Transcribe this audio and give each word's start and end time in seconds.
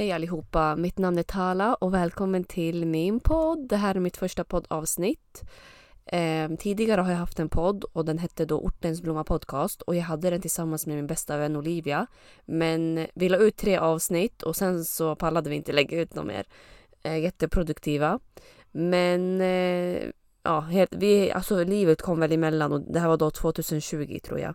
Hej 0.00 0.12
allihopa, 0.12 0.76
mitt 0.76 0.98
namn 0.98 1.18
är 1.18 1.22
Tala 1.22 1.74
och 1.74 1.94
välkommen 1.94 2.44
till 2.44 2.86
min 2.86 3.20
podd. 3.20 3.68
Det 3.68 3.76
här 3.76 3.94
är 3.94 4.00
mitt 4.00 4.16
första 4.16 4.44
poddavsnitt. 4.44 5.42
Eh, 6.06 6.50
tidigare 6.58 7.00
har 7.00 7.10
jag 7.10 7.18
haft 7.18 7.40
en 7.40 7.48
podd 7.48 7.84
och 7.84 8.04
den 8.04 8.18
hette 8.18 8.44
då 8.44 8.60
Ortens 8.60 9.02
Blomma 9.02 9.24
Podcast 9.24 9.82
och 9.82 9.96
jag 9.96 10.02
hade 10.02 10.30
den 10.30 10.40
tillsammans 10.40 10.86
med 10.86 10.96
min 10.96 11.06
bästa 11.06 11.36
vän 11.36 11.56
Olivia. 11.56 12.06
Men 12.44 13.06
vi 13.14 13.28
la 13.28 13.38
ut 13.38 13.56
tre 13.56 13.76
avsnitt 13.76 14.42
och 14.42 14.56
sen 14.56 14.84
så 14.84 15.16
pallade 15.16 15.50
vi 15.50 15.56
inte 15.56 15.72
lägga 15.72 16.00
ut 16.00 16.14
något 16.14 16.26
mer. 16.26 16.46
Eh, 17.02 17.18
jätteproduktiva. 17.18 18.20
Men 18.70 19.40
eh, 19.40 20.02
ja, 20.42 20.60
helt, 20.60 20.94
vi, 20.94 21.32
alltså 21.32 21.64
livet 21.64 22.02
kom 22.02 22.20
väl 22.20 22.32
emellan 22.32 22.72
och 22.72 22.80
det 22.80 23.00
här 23.00 23.08
var 23.08 23.16
då 23.16 23.30
2020 23.30 24.18
tror 24.22 24.38
jag. 24.40 24.54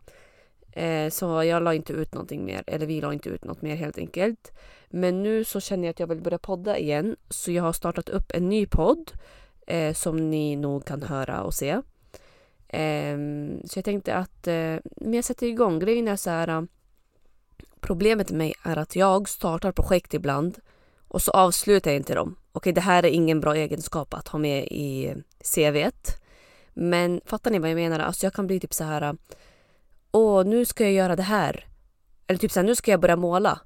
Eh, 0.75 1.09
så 1.09 1.43
jag 1.43 1.63
la 1.63 1.73
inte 1.73 1.93
ut 1.93 2.13
någonting 2.13 2.45
mer, 2.45 2.63
eller 2.67 2.85
vi 2.85 3.01
la 3.01 3.13
inte 3.13 3.29
ut 3.29 3.43
något 3.43 3.61
mer 3.61 3.75
helt 3.75 3.97
enkelt. 3.97 4.51
Men 4.89 5.23
nu 5.23 5.43
så 5.43 5.59
känner 5.59 5.83
jag 5.83 5.91
att 5.91 5.99
jag 5.99 6.07
vill 6.07 6.21
börja 6.21 6.37
podda 6.37 6.77
igen, 6.77 7.15
så 7.29 7.51
jag 7.51 7.63
har 7.63 7.73
startat 7.73 8.09
upp 8.09 8.31
en 8.33 8.49
ny 8.49 8.65
podd 8.65 9.11
eh, 9.67 9.93
som 9.93 10.29
ni 10.29 10.55
nog 10.55 10.85
kan 10.85 11.03
höra 11.03 11.43
och 11.43 11.53
se. 11.53 11.69
Eh, 12.67 13.17
så 13.65 13.77
jag 13.77 13.85
tänkte 13.85 14.15
att 14.15 14.47
eh, 14.47 14.75
men 14.95 15.13
jag 15.13 15.23
sätter 15.23 15.47
igång. 15.47 15.79
Grejen 15.79 16.07
är 16.07 16.15
så 16.15 16.29
här. 16.29 16.47
Eh, 16.47 16.61
problemet 17.79 18.29
med 18.29 18.37
mig 18.37 18.53
är 18.63 18.77
att 18.77 18.95
jag 18.95 19.29
startar 19.29 19.71
projekt 19.71 20.13
ibland 20.13 20.59
och 21.07 21.21
så 21.21 21.31
avslutar 21.31 21.91
jag 21.91 21.99
inte 21.99 22.15
dem. 22.15 22.35
Okej, 22.51 22.73
det 22.73 22.81
här 22.81 23.05
är 23.05 23.09
ingen 23.09 23.39
bra 23.39 23.55
egenskap 23.55 24.13
att 24.13 24.27
ha 24.27 24.39
med 24.39 24.63
i 24.63 25.15
CVet. 25.55 26.21
Men 26.73 27.21
fattar 27.25 27.51
ni 27.51 27.59
vad 27.59 27.69
jag 27.69 27.75
menar? 27.75 27.99
Alltså 27.99 28.25
jag 28.25 28.33
kan 28.33 28.47
bli 28.47 28.59
typ 28.59 28.73
så 28.73 28.83
här 28.83 29.01
eh, 29.01 29.13
åh 30.15 30.45
nu 30.45 30.65
ska 30.65 30.83
jag 30.83 30.93
göra 30.93 31.15
det 31.15 31.23
här. 31.23 31.67
Eller 32.27 32.39
typ 32.39 32.51
såhär, 32.51 32.67
nu 32.67 32.75
ska 32.75 32.91
jag 32.91 32.99
börja 32.99 33.15
måla. 33.15 33.59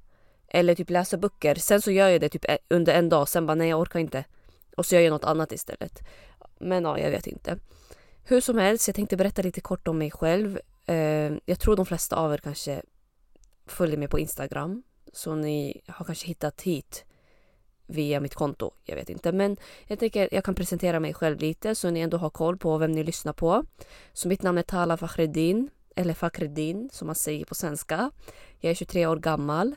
Eller 0.48 0.74
typ 0.74 0.90
läsa 0.90 1.16
böcker. 1.16 1.54
Sen 1.54 1.82
så 1.82 1.90
gör 1.90 2.08
jag 2.08 2.20
det 2.20 2.28
typ 2.28 2.44
e, 2.44 2.58
under 2.68 2.94
en 2.94 3.08
dag, 3.08 3.28
sen 3.28 3.46
bara 3.46 3.54
nej 3.54 3.68
jag 3.68 3.80
orkar 3.80 3.98
inte. 3.98 4.24
Och 4.76 4.86
så 4.86 4.94
gör 4.94 5.02
jag 5.02 5.10
något 5.10 5.24
annat 5.24 5.52
istället. 5.52 6.00
Men 6.58 6.84
ja, 6.84 6.98
jag 6.98 7.10
vet 7.10 7.26
inte. 7.26 7.58
Hur 8.24 8.40
som 8.40 8.58
helst, 8.58 8.88
jag 8.88 8.94
tänkte 8.94 9.16
berätta 9.16 9.42
lite 9.42 9.60
kort 9.60 9.88
om 9.88 9.98
mig 9.98 10.10
själv. 10.10 10.60
Eh, 10.86 11.32
jag 11.44 11.60
tror 11.60 11.76
de 11.76 11.86
flesta 11.86 12.16
av 12.16 12.34
er 12.34 12.38
kanske 12.38 12.82
följer 13.66 13.96
mig 13.96 14.08
på 14.08 14.18
Instagram. 14.18 14.82
Så 15.12 15.34
ni 15.34 15.80
har 15.86 16.04
kanske 16.04 16.26
hittat 16.26 16.62
hit 16.62 17.04
via 17.86 18.20
mitt 18.20 18.34
konto. 18.34 18.70
Jag 18.84 18.96
vet 18.96 19.10
inte. 19.10 19.32
Men 19.32 19.56
jag 19.86 19.98
tänker 19.98 20.28
jag 20.32 20.44
kan 20.44 20.54
presentera 20.54 21.00
mig 21.00 21.14
själv 21.14 21.40
lite 21.40 21.74
så 21.74 21.90
ni 21.90 22.00
ändå 22.00 22.16
har 22.16 22.30
koll 22.30 22.58
på 22.58 22.78
vem 22.78 22.92
ni 22.92 23.04
lyssnar 23.04 23.32
på. 23.32 23.64
Så 24.12 24.28
mitt 24.28 24.42
namn 24.42 24.58
är 24.58 24.62
Tala 24.62 24.96
Fakhreddin 24.96 25.70
eller 25.96 26.14
Fakreddin 26.14 26.90
som 26.92 27.06
man 27.06 27.14
säger 27.14 27.44
på 27.44 27.54
svenska. 27.54 28.10
Jag 28.58 28.70
är 28.70 28.74
23 28.74 29.06
år 29.06 29.16
gammal 29.16 29.76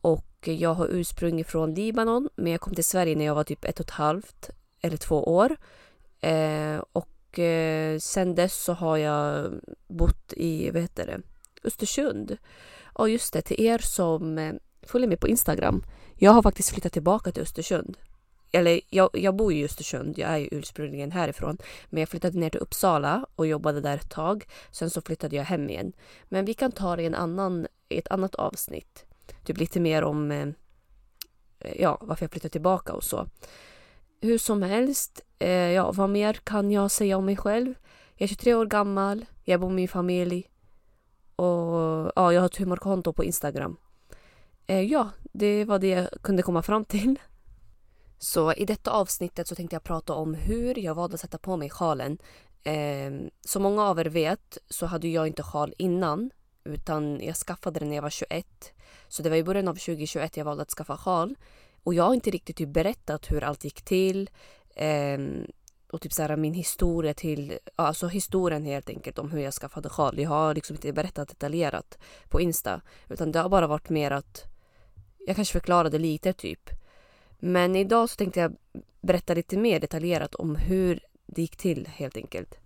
och 0.00 0.48
jag 0.48 0.74
har 0.74 0.88
ursprung 0.90 1.44
från 1.44 1.74
Libanon 1.74 2.28
men 2.36 2.52
jag 2.52 2.60
kom 2.60 2.74
till 2.74 2.84
Sverige 2.84 3.16
när 3.16 3.24
jag 3.24 3.34
var 3.34 3.44
typ 3.44 3.64
ett 3.64 3.80
och 3.80 3.86
ett 3.86 3.90
halvt 3.90 4.50
eller 4.80 4.96
två 4.96 5.24
år. 5.34 5.56
Eh, 6.20 6.82
och 6.92 7.38
eh, 7.38 7.98
sen 7.98 8.34
dess 8.34 8.62
så 8.64 8.72
har 8.72 8.96
jag 8.96 9.52
bott 9.86 10.32
i, 10.36 10.70
vad 10.70 10.82
heter 10.82 11.06
det, 11.06 11.20
Östersund. 11.64 12.36
Och 12.82 13.10
just 13.10 13.32
det, 13.32 13.42
till 13.42 13.60
er 13.60 13.78
som 13.78 14.38
eh, 14.38 14.54
följer 14.82 15.08
mig 15.08 15.16
på 15.16 15.28
Instagram. 15.28 15.84
Jag 16.14 16.32
har 16.32 16.42
faktiskt 16.42 16.70
flyttat 16.70 16.92
tillbaka 16.92 17.32
till 17.32 17.42
Östersund 17.42 17.96
eller 18.54 18.80
jag, 18.90 19.10
jag 19.12 19.36
bor 19.36 19.52
i 19.52 19.64
Östersund, 19.64 20.18
jag 20.18 20.30
är 20.30 20.36
ju 20.36 20.48
ursprungligen 20.50 21.12
härifrån. 21.12 21.58
Men 21.90 22.00
jag 22.00 22.08
flyttade 22.08 22.38
ner 22.38 22.50
till 22.50 22.60
Uppsala 22.60 23.26
och 23.36 23.46
jobbade 23.46 23.80
där 23.80 23.96
ett 23.96 24.10
tag. 24.10 24.44
Sen 24.70 24.90
så 24.90 25.00
flyttade 25.00 25.36
jag 25.36 25.44
hem 25.44 25.70
igen. 25.70 25.92
Men 26.28 26.44
vi 26.44 26.54
kan 26.54 26.72
ta 26.72 26.96
det 26.96 27.02
i, 27.02 27.06
en 27.06 27.14
annan, 27.14 27.66
i 27.88 27.98
ett 27.98 28.08
annat 28.08 28.34
avsnitt. 28.34 29.04
Typ 29.44 29.58
lite 29.58 29.80
mer 29.80 30.04
om 30.04 30.30
eh, 30.30 30.48
ja, 31.78 31.98
varför 32.00 32.24
jag 32.24 32.30
flyttade 32.30 32.52
tillbaka 32.52 32.92
och 32.92 33.04
så. 33.04 33.26
Hur 34.20 34.38
som 34.38 34.62
helst, 34.62 35.20
eh, 35.38 35.48
ja, 35.48 35.92
vad 35.92 36.10
mer 36.10 36.32
kan 36.32 36.70
jag 36.70 36.90
säga 36.90 37.16
om 37.16 37.24
mig 37.24 37.36
själv? 37.36 37.74
Jag 38.14 38.24
är 38.24 38.28
23 38.28 38.54
år 38.54 38.66
gammal, 38.66 39.24
jag 39.44 39.60
bor 39.60 39.68
med 39.68 39.76
min 39.76 39.88
familj 39.88 40.50
och 41.36 42.12
ja, 42.16 42.32
jag 42.32 42.40
har 42.40 42.46
ett 42.46 42.56
humorkonto 42.56 43.12
på 43.12 43.24
Instagram. 43.24 43.76
Eh, 44.66 44.80
ja, 44.80 45.08
det 45.32 45.64
var 45.64 45.78
det 45.78 45.88
jag 45.88 46.08
kunde 46.22 46.42
komma 46.42 46.62
fram 46.62 46.84
till. 46.84 47.18
Så 48.18 48.52
i 48.52 48.64
detta 48.64 48.90
avsnittet 48.90 49.48
så 49.48 49.54
tänkte 49.54 49.76
jag 49.76 49.82
prata 49.82 50.14
om 50.14 50.34
hur 50.34 50.78
jag 50.78 50.94
valde 50.94 51.14
att 51.14 51.20
sätta 51.20 51.38
på 51.38 51.56
mig 51.56 51.70
sjalen. 51.70 52.18
Eh, 52.62 53.12
som 53.40 53.62
många 53.62 53.82
av 53.82 53.98
er 53.98 54.04
vet 54.04 54.58
så 54.68 54.86
hade 54.86 55.08
jag 55.08 55.26
inte 55.26 55.42
sjal 55.42 55.74
innan 55.78 56.30
utan 56.64 57.20
jag 57.20 57.36
skaffade 57.36 57.80
den 57.80 57.88
när 57.88 57.96
jag 57.96 58.02
var 58.02 58.10
21. 58.10 58.72
Så 59.08 59.22
det 59.22 59.30
var 59.30 59.36
i 59.36 59.44
början 59.44 59.68
av 59.68 59.74
2021 59.74 60.36
jag 60.36 60.44
valde 60.44 60.62
att 60.62 60.70
skaffa 60.70 60.96
sjal. 60.96 61.36
Och 61.82 61.94
jag 61.94 62.04
har 62.04 62.14
inte 62.14 62.30
riktigt 62.30 62.56
typ 62.56 62.68
berättat 62.68 63.30
hur 63.30 63.44
allt 63.44 63.64
gick 63.64 63.82
till. 63.82 64.30
Eh, 64.76 65.18
och 65.90 66.00
typ 66.00 66.12
så 66.12 66.22
här, 66.22 66.36
min 66.36 66.54
historia 66.54 67.14
till, 67.14 67.58
alltså 67.76 68.06
historien 68.06 68.64
helt 68.64 68.88
enkelt 68.88 69.18
om 69.18 69.30
hur 69.30 69.40
jag 69.40 69.54
skaffade 69.54 69.88
sjal. 69.88 70.18
Jag 70.18 70.28
har 70.28 70.54
liksom 70.54 70.76
inte 70.76 70.92
berättat 70.92 71.28
detaljerat 71.28 71.98
på 72.28 72.40
Insta. 72.40 72.80
Utan 73.08 73.32
det 73.32 73.38
har 73.38 73.48
bara 73.48 73.66
varit 73.66 73.88
mer 73.88 74.10
att 74.10 74.44
jag 75.26 75.36
kanske 75.36 75.52
förklarade 75.52 75.98
lite 75.98 76.32
typ. 76.32 76.70
Men 77.46 77.76
idag 77.76 78.10
så 78.10 78.16
tänkte 78.16 78.40
jag 78.40 78.56
berätta 79.00 79.34
lite 79.34 79.56
mer 79.56 79.80
detaljerat 79.80 80.34
om 80.34 80.56
hur 80.56 81.00
det 81.26 81.42
gick 81.42 81.56
till 81.56 81.86
helt 81.86 82.16
enkelt. 82.16 82.58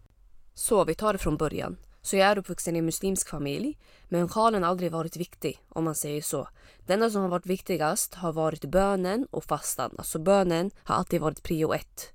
Så 0.55 0.85
vi 0.85 0.95
tar 0.95 1.13
det 1.13 1.19
från 1.19 1.37
början. 1.37 1.77
Så 2.03 2.17
jag 2.17 2.29
är 2.29 2.39
uppvuxen 2.39 2.77
i 2.77 2.79
en 2.79 2.85
muslimsk 2.85 3.29
familj, 3.29 3.79
men 4.09 4.29
sjalen 4.29 4.63
har 4.63 4.71
aldrig 4.71 4.93
varit 4.93 5.17
viktig 5.17 5.61
om 5.69 5.85
man 5.85 5.95
säger 5.95 6.23
så. 6.23 6.49
Det 6.87 6.93
enda 6.93 7.11
som 7.11 7.23
har 7.23 7.29
varit 7.29 7.47
viktigast 7.47 8.15
har 8.15 8.33
varit 8.33 8.65
bönen 8.65 9.27
och 9.31 9.45
fastan. 9.45 9.95
Alltså 9.99 10.19
bönen 10.19 10.71
har 10.85 10.95
alltid 10.95 11.21
varit 11.21 11.43
prio 11.43 11.75
ett. 11.75 12.13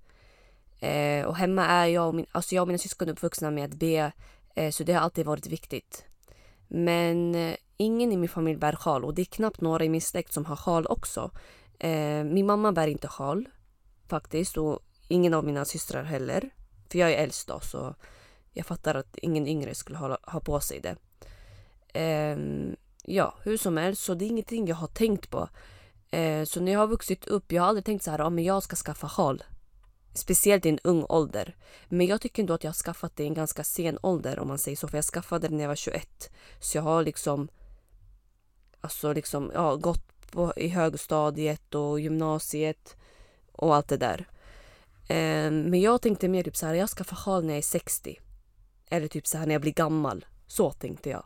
Eh, 0.79 1.25
och 1.25 1.35
hemma 1.35 1.65
är 1.65 1.85
jag 1.85 2.07
och, 2.07 2.15
min, 2.15 2.25
alltså 2.31 2.55
jag 2.55 2.61
och 2.61 2.67
mina 2.67 2.77
syskon 2.77 3.09
uppvuxna 3.09 3.51
med 3.51 3.65
att 3.65 3.79
be, 3.79 4.11
eh, 4.55 4.71
så 4.71 4.83
det 4.83 4.93
har 4.93 5.01
alltid 5.01 5.25
varit 5.25 5.47
viktigt. 5.47 6.05
Men 6.67 7.35
eh, 7.35 7.55
ingen 7.77 8.11
i 8.11 8.17
min 8.17 8.29
familj 8.29 8.57
bär 8.57 8.75
sjal 8.75 9.05
och 9.05 9.13
det 9.13 9.21
är 9.21 9.25
knappt 9.25 9.61
några 9.61 9.85
i 9.85 9.89
min 9.89 10.01
släkt 10.01 10.33
som 10.33 10.45
har 10.45 10.55
sjal 10.55 10.87
också. 10.87 11.31
Eh, 11.79 12.23
min 12.23 12.45
mamma 12.45 12.71
bär 12.71 12.87
inte 12.87 13.07
sjal 13.07 13.49
faktiskt 14.07 14.57
och 14.57 14.79
ingen 15.07 15.33
av 15.33 15.45
mina 15.45 15.65
systrar 15.65 16.03
heller. 16.03 16.49
För 16.89 16.99
jag 16.99 17.11
är 17.11 17.17
äldst 17.17 17.47
då 17.47 17.59
så 17.59 17.95
jag 18.51 18.65
fattar 18.65 18.95
att 18.95 19.17
ingen 19.17 19.47
yngre 19.47 19.75
skulle 19.75 19.97
ha, 19.97 20.17
ha 20.23 20.39
på 20.39 20.59
sig 20.59 20.81
det. 20.81 20.95
Eh, 21.99 22.37
ja, 23.03 23.37
hur 23.43 23.57
som 23.57 23.77
helst 23.77 24.03
så 24.03 24.13
det 24.13 24.25
är 24.25 24.29
ingenting 24.29 24.67
jag 24.67 24.75
har 24.75 24.87
tänkt 24.87 25.29
på. 25.29 25.49
Eh, 26.11 26.43
så 26.43 26.61
när 26.61 26.71
jag 26.71 26.79
har 26.79 26.87
vuxit 26.87 27.27
upp, 27.27 27.51
jag 27.51 27.61
har 27.61 27.69
aldrig 27.69 27.85
tänkt 27.85 28.03
så 28.03 28.11
här, 28.11 28.19
ja 28.19 28.29
men 28.29 28.43
jag 28.43 28.63
ska 28.63 28.75
skaffa 28.75 29.09
sjal. 29.09 29.43
Speciellt 30.13 30.65
i 30.65 30.69
en 30.69 30.79
ung 30.83 31.05
ålder. 31.09 31.55
Men 31.89 32.07
jag 32.07 32.21
tycker 32.21 32.43
ändå 32.43 32.53
att 32.53 32.63
jag 32.63 32.69
har 32.69 32.83
skaffat 32.83 33.15
det 33.15 33.23
i 33.23 33.27
en 33.27 33.33
ganska 33.33 33.63
sen 33.63 33.97
ålder 34.01 34.39
om 34.39 34.47
man 34.47 34.57
säger 34.57 34.77
så. 34.77 34.87
För 34.87 34.97
jag 34.97 35.05
skaffade 35.05 35.47
det 35.47 35.55
när 35.55 35.63
jag 35.63 35.67
var 35.67 35.75
21. 35.75 36.31
Så 36.59 36.77
jag 36.77 36.83
har 36.83 37.03
liksom 37.03 37.49
Alltså 38.83 39.13
liksom, 39.13 39.51
ja, 39.53 39.75
gått 39.75 40.12
på, 40.33 40.53
i 40.55 40.67
högstadiet 40.67 41.75
och 41.75 41.99
gymnasiet 41.99 42.95
och 43.51 43.75
allt 43.75 43.87
det 43.87 43.97
där. 43.97 44.27
Eh, 45.07 45.51
men 45.51 45.81
jag 45.81 46.01
tänkte 46.01 46.27
mer 46.27 46.43
typ 46.43 46.57
så 46.57 46.65
här, 46.65 46.73
jag 46.73 46.89
ska 46.89 47.03
få 47.03 47.15
hal 47.15 47.43
när 47.43 47.53
jag 47.53 47.57
är 47.57 47.61
60. 47.61 48.19
Eller 48.89 49.07
typ 49.07 49.27
så 49.27 49.37
här 49.37 49.45
när 49.45 49.53
jag 49.53 49.61
blir 49.61 49.73
gammal. 49.73 50.25
Så 50.47 50.71
tänkte 50.71 51.09
jag. 51.09 51.23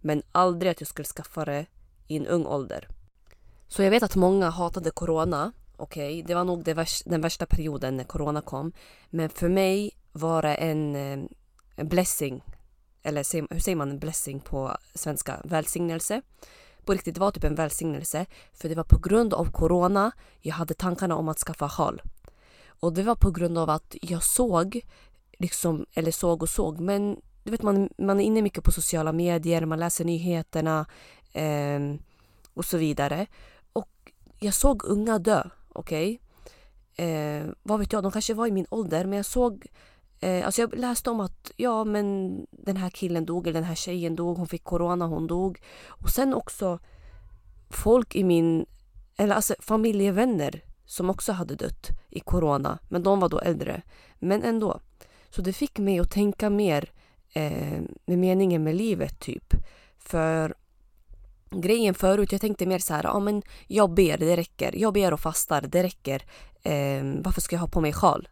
Men 0.00 0.22
aldrig 0.32 0.72
att 0.72 0.80
jag 0.80 0.88
skulle 0.88 1.06
skaffa 1.06 1.44
det 1.44 1.66
i 2.06 2.16
en 2.16 2.26
ung 2.26 2.46
ålder. 2.46 2.88
Så 3.68 3.82
jag 3.82 3.90
vet 3.90 4.02
att 4.02 4.16
många 4.16 4.50
hatade 4.50 4.90
corona. 4.90 5.52
Okej, 5.76 6.12
okay? 6.12 6.22
det 6.22 6.34
var 6.34 6.44
nog 6.44 6.64
det 6.64 6.74
värsta, 6.74 7.10
den 7.10 7.20
värsta 7.20 7.46
perioden 7.46 7.96
när 7.96 8.04
corona 8.04 8.40
kom. 8.40 8.72
Men 9.10 9.28
för 9.28 9.48
mig 9.48 9.90
var 10.12 10.42
det 10.42 10.54
en, 10.54 10.96
eh, 10.96 11.18
en 11.76 11.88
blessing. 11.88 12.42
Eller 13.02 13.54
hur 13.54 13.60
säger 13.60 13.76
man 13.76 13.90
en 13.90 13.98
blessing 13.98 14.40
på 14.40 14.76
svenska? 14.94 15.40
Välsignelse 15.44 16.22
på 16.90 16.94
riktigt, 16.94 17.14
det 17.14 17.20
var 17.20 17.30
typ 17.30 17.44
en 17.44 17.54
välsignelse. 17.54 18.26
För 18.52 18.68
det 18.68 18.74
var 18.74 18.84
på 18.84 18.98
grund 18.98 19.34
av 19.34 19.50
corona 19.50 20.12
jag 20.40 20.54
hade 20.54 20.74
tankarna 20.74 21.16
om 21.16 21.28
att 21.28 21.38
skaffa 21.38 21.68
sjal. 21.68 22.02
Och 22.80 22.92
det 22.92 23.02
var 23.02 23.14
på 23.14 23.30
grund 23.30 23.58
av 23.58 23.70
att 23.70 23.96
jag 24.02 24.22
såg, 24.22 24.80
liksom, 25.38 25.86
eller 25.94 26.10
såg 26.10 26.42
och 26.42 26.48
såg, 26.48 26.80
men 26.80 27.20
du 27.44 27.50
vet 27.50 27.62
man, 27.62 27.88
man 27.98 28.20
är 28.20 28.24
inne 28.24 28.42
mycket 28.42 28.64
på 28.64 28.72
sociala 28.72 29.12
medier, 29.12 29.66
man 29.66 29.78
läser 29.78 30.04
nyheterna 30.04 30.86
eh, 31.32 31.80
och 32.54 32.64
så 32.64 32.78
vidare. 32.78 33.26
Och 33.72 34.12
jag 34.40 34.54
såg 34.54 34.84
unga 34.84 35.18
dö, 35.18 35.42
okej? 35.72 36.20
Okay? 36.94 37.06
Eh, 37.06 37.46
vad 37.62 37.78
vet 37.78 37.92
jag, 37.92 38.02
de 38.02 38.12
kanske 38.12 38.34
var 38.34 38.46
i 38.46 38.52
min 38.52 38.66
ålder, 38.70 39.04
men 39.04 39.16
jag 39.16 39.26
såg 39.26 39.66
Eh, 40.20 40.46
alltså 40.46 40.60
jag 40.60 40.74
läste 40.78 41.10
om 41.10 41.20
att 41.20 41.52
ja, 41.56 41.84
men 41.84 42.36
den 42.50 42.76
här 42.76 42.90
killen 42.90 43.26
dog, 43.26 43.46
eller 43.46 43.60
den 43.60 43.68
här 43.68 43.74
tjejen 43.74 44.16
dog, 44.16 44.36
hon 44.36 44.46
fick 44.46 44.64
corona, 44.64 45.06
hon 45.06 45.26
dog. 45.26 45.60
Och 45.86 46.10
sen 46.10 46.34
också 46.34 46.78
folk 47.70 48.16
i 48.16 48.24
min, 48.24 48.66
eller 49.16 49.34
alltså 49.34 49.54
familjevänner 49.58 50.64
som 50.84 51.10
också 51.10 51.32
hade 51.32 51.54
dött 51.54 51.88
i 52.10 52.20
corona, 52.20 52.78
men 52.88 53.02
de 53.02 53.20
var 53.20 53.28
då 53.28 53.38
äldre. 53.38 53.82
Men 54.18 54.42
ändå. 54.42 54.80
Så 55.30 55.42
det 55.42 55.52
fick 55.52 55.78
mig 55.78 55.98
att 55.98 56.10
tänka 56.10 56.50
mer 56.50 56.92
eh, 57.32 57.80
med 58.06 58.18
meningen 58.18 58.64
med 58.64 58.76
livet 58.76 59.20
typ. 59.20 59.54
För 59.98 60.54
grejen 61.50 61.94
förut, 61.94 62.32
jag 62.32 62.40
tänkte 62.40 62.66
mer 62.66 62.78
så 62.78 62.94
här, 62.94 63.04
ja 63.04 63.20
men 63.20 63.42
jag 63.66 63.94
ber, 63.94 64.18
det 64.18 64.36
räcker. 64.36 64.76
Jag 64.76 64.92
ber 64.92 65.12
och 65.12 65.20
fastar, 65.20 65.62
det 65.62 65.82
räcker. 65.82 66.22
Eh, 66.62 67.02
varför 67.24 67.40
ska 67.40 67.56
jag 67.56 67.60
ha 67.60 67.68
på 67.68 67.80
mig 67.80 67.92
sjal? 67.92 68.28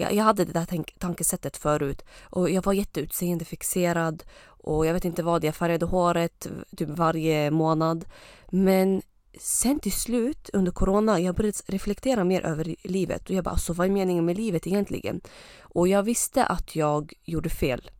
Jag, 0.00 0.14
jag 0.14 0.24
hade 0.24 0.44
det 0.44 0.52
där 0.52 0.64
tank 0.64 0.94
tankesättet 0.98 1.56
förut 1.56 2.04
och 2.22 2.50
jag 2.50 2.64
var 2.64 2.72
jätteutseendeFixerad 2.72 4.24
och 4.46 4.86
jag 4.86 4.94
vet 4.94 5.04
inte 5.04 5.22
vad, 5.22 5.44
jag 5.44 5.54
färgade 5.54 5.86
håret 5.86 6.46
typ 6.76 6.88
varje 6.88 7.50
månad. 7.50 8.04
Men 8.48 9.02
sen 9.40 9.78
till 9.78 9.92
slut 9.92 10.50
under 10.52 10.72
corona, 10.72 11.20
jag 11.20 11.34
började 11.34 11.58
reflektera 11.66 12.24
mer 12.24 12.46
över 12.46 12.76
livet 12.82 13.28
och 13.28 13.34
jag 13.34 13.44
bara, 13.44 13.50
alltså 13.50 13.72
vad 13.72 13.86
är 13.86 13.90
meningen 13.90 14.24
med 14.24 14.36
livet 14.36 14.66
egentligen? 14.66 15.20
Och 15.60 15.88
jag 15.88 16.02
visste 16.02 16.44
att 16.44 16.76
jag 16.76 17.12
gjorde 17.24 17.50
fel. 17.50 17.90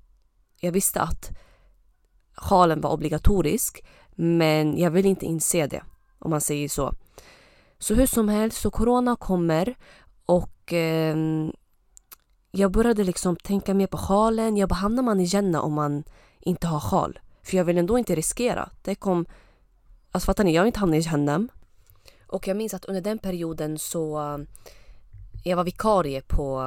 Jag 0.60 0.72
visste 0.72 1.00
att 1.00 1.30
sjalen 2.34 2.80
var 2.80 2.90
obligatorisk 2.90 3.84
men 4.14 4.78
jag 4.78 4.90
vill 4.90 5.06
inte 5.06 5.26
inse 5.26 5.66
det 5.66 5.82
om 6.18 6.30
man 6.30 6.40
säger 6.40 6.68
så. 6.68 6.94
Så 7.78 7.94
hur 7.94 8.06
som 8.06 8.28
helst, 8.28 8.60
så 8.60 8.70
corona 8.70 9.16
kommer 9.16 9.76
och 10.26 10.72
eh, 10.72 11.16
jag 12.50 12.70
började 12.70 13.04
liksom 13.04 13.36
tänka 13.36 13.74
mer 13.74 13.86
på 13.86 13.96
sjalen. 13.96 14.56
Jag 14.56 14.68
bara, 14.68 14.74
hamnar 14.74 15.02
man 15.02 15.20
i 15.20 15.24
Jenna 15.24 15.62
om 15.62 15.72
man 15.72 16.04
inte 16.40 16.66
har 16.66 16.80
sjal? 16.80 17.18
För 17.42 17.56
jag 17.56 17.64
vill 17.64 17.78
ändå 17.78 17.98
inte 17.98 18.14
riskera. 18.14 18.70
Det 18.82 18.94
kom... 18.94 19.26
Alltså 20.10 20.26
fattar 20.26 20.44
ni, 20.44 20.54
jag 20.54 20.62
har 20.62 20.66
inte 20.66 20.80
hamnat 20.80 20.98
i 20.98 21.00
Jahannam. 21.00 21.48
Och 22.26 22.48
jag 22.48 22.56
minns 22.56 22.74
att 22.74 22.84
under 22.84 23.00
den 23.00 23.18
perioden 23.18 23.78
så... 23.78 24.38
Jag 25.44 25.56
var 25.56 25.64
vikarie 25.64 26.22
på... 26.26 26.60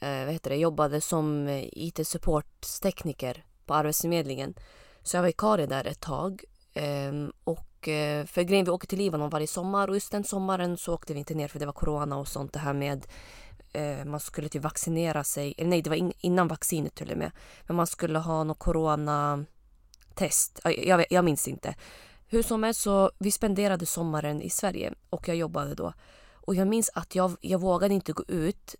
Eh, 0.00 0.24
vad 0.24 0.32
heter 0.32 0.50
det? 0.50 0.56
Jobbade 0.56 1.00
som 1.00 1.48
eh, 1.48 1.64
IT-supporttekniker 1.72 3.44
på 3.66 3.74
Arbetsförmedlingen. 3.74 4.54
Så 5.02 5.16
jag 5.16 5.22
var 5.22 5.26
vikarie 5.26 5.66
där 5.66 5.86
ett 5.86 6.00
tag. 6.00 6.44
Ehm, 6.74 7.24
eh, 7.24 7.30
och 7.44 7.66
för 8.26 8.42
grejen, 8.42 8.64
vi 8.64 8.70
åker 8.70 8.86
till 8.86 8.98
Libanon 8.98 9.30
varje 9.30 9.46
sommar 9.46 9.88
och 9.88 9.94
just 9.94 10.12
den 10.12 10.24
sommaren 10.24 10.76
så 10.76 10.94
åkte 10.94 11.12
vi 11.12 11.18
inte 11.18 11.34
ner 11.34 11.48
för 11.48 11.58
det 11.58 11.66
var 11.66 11.72
corona 11.72 12.16
och 12.16 12.28
sånt 12.28 12.52
det 12.52 12.58
här 12.58 12.72
med 12.72 13.06
eh, 13.72 14.04
man 14.04 14.20
skulle 14.20 14.48
typ 14.48 14.62
vaccinera 14.62 15.24
sig, 15.24 15.54
eller 15.58 15.70
nej 15.70 15.82
det 15.82 15.90
var 15.90 15.96
in, 15.96 16.12
innan 16.18 16.48
vaccinet 16.48 16.94
till 16.94 17.12
och 17.12 17.18
med. 17.18 17.32
Men 17.66 17.76
man 17.76 17.86
skulle 17.86 18.18
ha 18.18 18.44
något 18.44 18.58
coronatest, 18.58 20.60
jag, 20.64 20.86
jag, 20.86 21.04
jag 21.10 21.24
minns 21.24 21.48
inte. 21.48 21.74
Hur 22.26 22.42
som 22.42 22.62
helst 22.62 22.80
så 22.80 23.10
vi 23.18 23.30
spenderade 23.30 23.86
sommaren 23.86 24.42
i 24.42 24.50
Sverige 24.50 24.94
och 25.10 25.28
jag 25.28 25.36
jobbade 25.36 25.74
då. 25.74 25.92
Och 26.32 26.54
jag 26.54 26.68
minns 26.68 26.90
att 26.94 27.14
jag, 27.14 27.36
jag 27.40 27.60
vågade 27.60 27.94
inte 27.94 28.12
gå 28.12 28.24
ut 28.28 28.74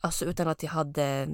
alltså 0.00 0.24
utan 0.24 0.48
att 0.48 0.62
jag 0.62 0.70
hade 0.70 1.28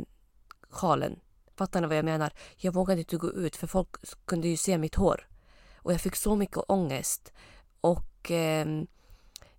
sjalen 0.70 1.20
Fattar 1.58 1.80
ni 1.80 1.86
vad 1.86 1.96
jag 1.96 2.04
menar? 2.04 2.32
Jag 2.56 2.72
vågade 2.72 3.00
inte 3.00 3.16
gå 3.16 3.32
ut 3.32 3.56
för 3.56 3.66
folk 3.66 3.88
kunde 4.24 4.48
ju 4.48 4.56
se 4.56 4.78
mitt 4.78 4.94
hår. 4.94 5.28
Och 5.76 5.92
jag 5.92 6.00
fick 6.00 6.16
så 6.16 6.36
mycket 6.36 6.58
ångest. 6.68 7.32
Och 7.80 8.30
eh, 8.30 8.66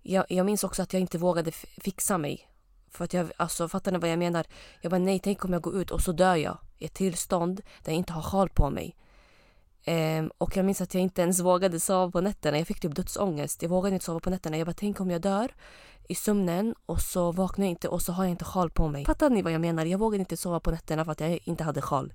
jag, 0.01 0.25
jag 0.30 0.45
minns 0.45 0.63
också 0.63 0.81
att 0.81 0.94
jag 0.94 1.01
inte 1.01 1.18
vågade 1.18 1.51
fixa 1.51 2.18
mig. 2.18 2.49
För 2.91 3.06
att 3.06 3.13
jag, 3.13 3.31
alltså 3.38 3.68
fattar 3.68 3.91
ni 3.91 3.97
vad 3.97 4.12
jag 4.12 4.19
menar? 4.19 4.45
Jag 4.81 4.91
bara 4.91 5.00
nej, 5.00 5.19
tänk 5.19 5.45
om 5.45 5.53
jag 5.53 5.62
går 5.62 5.75
ut 5.81 5.91
och 5.91 6.01
så 6.01 6.12
dör 6.12 6.36
jag 6.36 6.57
i 6.77 6.86
ett 6.86 6.94
tillstånd 6.94 7.62
där 7.83 7.91
jag 7.91 7.97
inte 7.97 8.13
har 8.13 8.21
sjal 8.21 8.50
på 8.50 8.69
mig. 8.69 8.95
Ehm, 9.83 10.31
och 10.38 10.57
jag 10.57 10.65
minns 10.65 10.81
att 10.81 10.94
jag 10.94 11.03
inte 11.03 11.21
ens 11.21 11.39
vågade 11.39 11.80
sova 11.80 12.12
på 12.12 12.21
nätterna. 12.21 12.57
Jag 12.57 12.68
fick 12.68 12.80
typ 12.80 12.95
dödsångest. 12.95 13.62
Jag 13.62 13.69
vågade 13.69 13.95
inte 13.95 14.06
sova 14.06 14.19
på 14.19 14.30
nätterna. 14.30 14.57
Jag 14.57 14.68
bara, 14.68 14.74
tänk 14.74 15.00
om 15.00 15.12
jag 15.12 15.21
dör 15.21 15.56
i 16.07 16.15
sömnen 16.15 16.75
och 16.86 17.01
så 17.01 17.31
vaknar 17.31 17.65
jag 17.65 17.69
inte 17.69 17.88
och 17.88 18.01
så 18.01 18.12
har 18.12 18.24
jag 18.24 18.31
inte 18.31 18.45
sjal 18.45 18.69
på 18.69 18.88
mig. 18.88 19.06
Fattar 19.06 19.30
ni 19.30 19.41
vad 19.41 19.53
jag 19.53 19.62
menar? 19.62 19.86
Jag 19.86 20.00
vågade 20.00 20.19
inte 20.19 20.38
sova 20.38 20.59
på 20.59 20.71
nätterna 20.71 21.06
för 21.06 21.12
att 21.12 21.19
jag 21.19 21.39
inte 21.44 21.63
hade 21.63 21.81
sjal. 21.81 22.13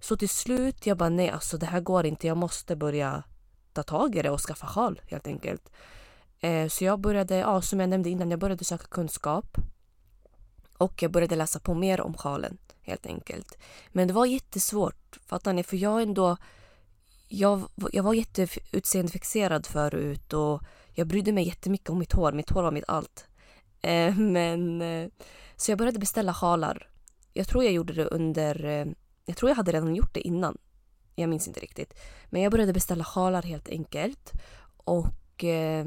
Så 0.00 0.16
till 0.16 0.28
slut, 0.28 0.86
jag 0.86 0.96
bara 0.96 1.08
nej 1.08 1.30
alltså 1.30 1.58
det 1.58 1.66
här 1.66 1.80
går 1.80 2.06
inte. 2.06 2.26
Jag 2.26 2.36
måste 2.36 2.76
börja 2.76 3.22
ta 3.72 3.82
tag 3.82 4.16
i 4.16 4.22
det 4.22 4.30
och 4.30 4.40
skaffa 4.40 4.66
sjal 4.66 5.00
helt 5.06 5.26
enkelt. 5.26 5.70
Ehm, 6.40 6.70
så 6.70 6.84
jag 6.84 7.00
började, 7.00 7.36
ja, 7.36 7.62
som 7.62 7.80
jag 7.80 7.88
nämnde 7.88 8.10
innan, 8.10 8.30
jag 8.30 8.40
började 8.40 8.64
söka 8.64 8.86
kunskap. 8.86 9.56
Och 10.80 11.02
jag 11.02 11.10
började 11.10 11.36
läsa 11.36 11.60
på 11.60 11.74
mer 11.74 12.00
om 12.00 12.14
sjalen 12.14 12.58
helt 12.82 13.06
enkelt. 13.06 13.58
Men 13.88 14.08
det 14.08 14.14
var 14.14 14.26
jättesvårt, 14.26 15.18
fattar 15.26 15.52
ni? 15.52 15.62
För 15.62 15.76
jag 15.76 16.02
ändå 16.02 16.36
jag, 17.28 17.62
jag 17.92 18.02
var 18.02 18.14
jätteutseendefixerad 18.14 19.66
förut 19.66 20.32
och 20.32 20.62
jag 20.92 21.06
brydde 21.06 21.32
mig 21.32 21.46
jättemycket 21.46 21.90
om 21.90 21.98
mitt 21.98 22.12
hår. 22.12 22.32
Mitt 22.32 22.50
hår 22.50 22.62
var 22.62 22.70
mitt 22.70 22.84
allt. 22.88 23.26
Eh, 23.82 24.16
men, 24.16 24.82
eh, 24.82 25.08
så 25.56 25.70
jag 25.70 25.78
började 25.78 25.98
beställa 25.98 26.34
sjalar. 26.34 26.88
Jag 27.32 27.48
tror 27.48 27.64
jag 27.64 27.72
gjorde 27.72 27.92
det 27.92 28.04
under... 28.04 28.64
Eh, 28.64 28.86
jag 29.26 29.36
tror 29.36 29.50
jag 29.50 29.56
hade 29.56 29.72
redan 29.72 29.96
gjort 29.96 30.14
det 30.14 30.20
innan. 30.20 30.58
Jag 31.14 31.28
minns 31.28 31.48
inte 31.48 31.60
riktigt. 31.60 31.94
Men 32.26 32.42
jag 32.42 32.52
började 32.52 32.72
beställa 32.72 33.04
sjalar 33.04 33.42
helt 33.42 33.68
enkelt. 33.68 34.32
Och 34.76 35.44
eh, 35.44 35.86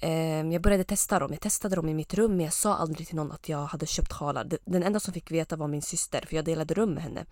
Ehm, 0.00 0.52
jag 0.52 0.62
började 0.62 0.84
testa 0.84 1.18
dem. 1.18 1.32
Jag 1.32 1.40
testade 1.40 1.76
dem 1.76 1.88
i 1.88 1.94
mitt 1.94 2.14
rum 2.14 2.36
men 2.36 2.44
jag 2.44 2.52
sa 2.52 2.74
aldrig 2.74 3.06
till 3.06 3.16
någon 3.16 3.32
att 3.32 3.48
jag 3.48 3.66
hade 3.66 3.86
köpt 3.86 4.12
sjalar. 4.12 4.50
Den 4.64 4.82
enda 4.82 5.00
som 5.00 5.14
fick 5.14 5.30
veta 5.30 5.56
var 5.56 5.68
min 5.68 5.82
syster 5.82 6.24
för 6.28 6.36
jag 6.36 6.44
delade 6.44 6.74
rum 6.74 6.94
med 6.94 7.02
henne. 7.02 7.24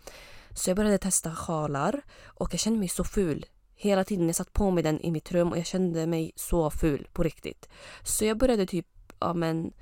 Så 0.55 0.71
jag 0.71 0.77
började 0.77 0.99
testa 0.99 1.35
sjalar 1.35 2.03
och 2.27 2.53
jag 2.53 2.61
kände 2.61 2.79
mig 2.79 2.89
så 2.89 3.05
ful. 3.05 3.47
Hela 3.77 4.05
tiden 4.05 4.27
jag 4.27 4.37
satt 4.37 4.53
på 4.53 4.71
mig 4.71 4.83
den 4.83 5.01
i 5.01 5.11
mitt 5.11 5.33
rum 5.33 5.53
och 5.53 5.59
jag 5.59 5.67
kände 5.67 6.07
mig 6.07 6.33
så 6.37 6.71
ful 6.71 7.09
på 7.13 7.23
riktigt. 7.23 7.69
Så 8.03 8.25
jag 8.25 8.39
började 8.39 8.67
typ, 8.67 8.87
ja 9.19 9.35
men, 9.35 9.73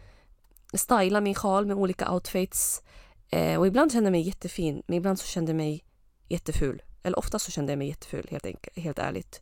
styla 0.75 1.21
min 1.21 1.35
sjal 1.35 1.67
med 1.67 1.77
olika 1.77 2.13
outfits. 2.13 2.83
Eh, 3.29 3.59
och 3.59 3.67
ibland 3.67 3.93
kände 3.93 4.07
jag 4.07 4.13
mig 4.13 4.21
jättefin, 4.21 4.83
men 4.87 4.97
ibland 4.97 5.19
så 5.19 5.27
kände 5.27 5.51
jag 5.51 5.57
mig 5.57 5.85
jätteful. 6.29 6.83
Eller 7.03 7.19
ofta 7.19 7.39
så 7.39 7.51
kände 7.51 7.73
jag 7.73 7.79
mig 7.79 7.89
jätteful, 7.89 8.27
helt, 8.31 8.47
enkelt, 8.47 8.77
helt 8.79 8.99
ärligt. 8.99 9.41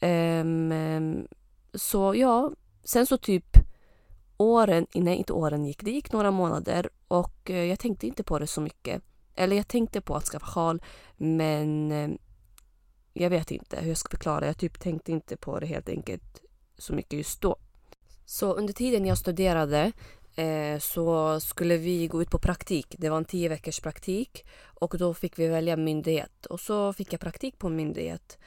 Um, 0.00 1.28
så 1.74 2.14
ja, 2.14 2.52
sen 2.84 3.06
så 3.06 3.18
typ 3.18 3.56
åren, 4.36 4.86
nej 4.94 5.16
inte 5.16 5.32
åren 5.32 5.64
gick, 5.64 5.82
det 5.84 5.90
gick 5.90 6.12
några 6.12 6.30
månader 6.30 6.90
och 7.08 7.50
eh, 7.50 7.64
jag 7.64 7.78
tänkte 7.78 8.06
inte 8.06 8.22
på 8.22 8.38
det 8.38 8.46
så 8.46 8.60
mycket. 8.60 9.02
Eller 9.34 9.56
jag 9.56 9.68
tänkte 9.68 10.00
på 10.00 10.16
att 10.16 10.24
skaffa 10.24 10.46
sjal 10.46 10.82
men 11.16 11.92
eh, 11.92 12.10
jag 13.12 13.30
vet 13.30 13.50
inte 13.50 13.80
hur 13.80 13.88
jag 13.88 13.98
ska 13.98 14.10
förklara. 14.10 14.46
Jag 14.46 14.58
typ 14.58 14.80
tänkte 14.80 15.12
inte 15.12 15.36
på 15.36 15.60
det 15.60 15.66
helt 15.66 15.88
enkelt 15.88 16.42
så 16.78 16.94
mycket 16.94 17.12
just 17.12 17.40
då. 17.40 17.56
Så 18.24 18.54
under 18.54 18.72
tiden 18.72 19.06
jag 19.06 19.18
studerade 19.18 19.92
eh, 20.36 20.78
så 20.78 21.40
skulle 21.40 21.76
vi 21.76 22.06
gå 22.06 22.22
ut 22.22 22.30
på 22.30 22.38
praktik. 22.38 22.94
Det 22.98 23.08
var 23.08 23.16
en 23.16 23.24
tio 23.24 23.48
veckors 23.48 23.80
praktik 23.80 24.46
och 24.64 24.98
då 24.98 25.14
fick 25.14 25.38
vi 25.38 25.46
välja 25.46 25.76
myndighet. 25.76 26.46
Och 26.46 26.60
så 26.60 26.92
fick 26.92 27.12
jag 27.12 27.20
praktik 27.20 27.58
på 27.58 27.66
en 27.66 27.76
myndighet. 27.76 28.38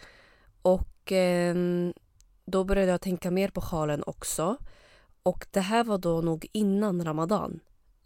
Och 0.62 1.12
eh, 1.12 1.56
då 2.46 2.64
började 2.64 2.92
jag 2.92 3.02
tänka 3.02 3.32
mer 3.32 3.50
på 3.50 3.62
sjalen 3.62 4.04
också. 4.06 4.58
Och 5.24 5.46
det 5.52 5.60
här 5.60 5.84
var 5.84 5.98
då 5.98 6.22
nog 6.22 6.48
innan 6.52 7.06
Ramadan. 7.06 7.60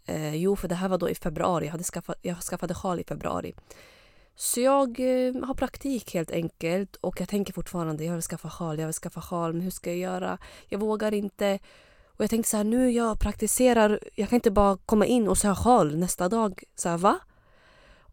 Eh, 0.06 0.34
jo, 0.34 0.56
för 0.56 0.68
det 0.68 0.74
här 0.74 0.88
var 0.88 0.98
då 0.98 1.10
i 1.10 1.14
februari. 1.14 1.64
Jag, 1.64 1.72
hade 1.72 1.84
skaffat, 1.84 2.16
jag 2.22 2.42
skaffade 2.42 2.74
sjal 2.74 3.00
i 3.00 3.04
februari. 3.04 3.54
Så 4.34 4.60
jag 4.60 5.00
eh, 5.00 5.34
har 5.44 5.54
praktik 5.54 6.14
helt 6.14 6.30
enkelt 6.30 6.96
och 6.96 7.20
jag 7.20 7.28
tänker 7.28 7.52
fortfarande 7.52 8.04
jag 8.04 8.12
vill 8.12 8.22
skaffa 8.22 8.50
sjal, 8.50 8.78
jag 8.78 8.86
vill 8.86 8.94
skaffa 8.94 9.20
sjal, 9.20 9.52
men 9.52 9.62
hur 9.62 9.70
ska 9.70 9.90
jag 9.90 9.98
göra? 9.98 10.38
Jag 10.68 10.78
vågar 10.78 11.14
inte. 11.14 11.58
Och 12.06 12.24
jag 12.24 12.30
tänkte 12.30 12.50
så 12.50 12.56
här, 12.56 12.64
nu 12.64 12.90
jag 12.90 13.20
praktiserar, 13.20 14.00
jag 14.14 14.28
kan 14.28 14.36
inte 14.36 14.50
bara 14.50 14.76
komma 14.76 15.06
in 15.06 15.28
och 15.28 15.38
säga 15.38 15.54
sjal 15.54 15.96
nästa 15.96 16.28
dag. 16.28 16.62
Så 16.74 16.88
här, 16.88 16.98
va? 16.98 17.18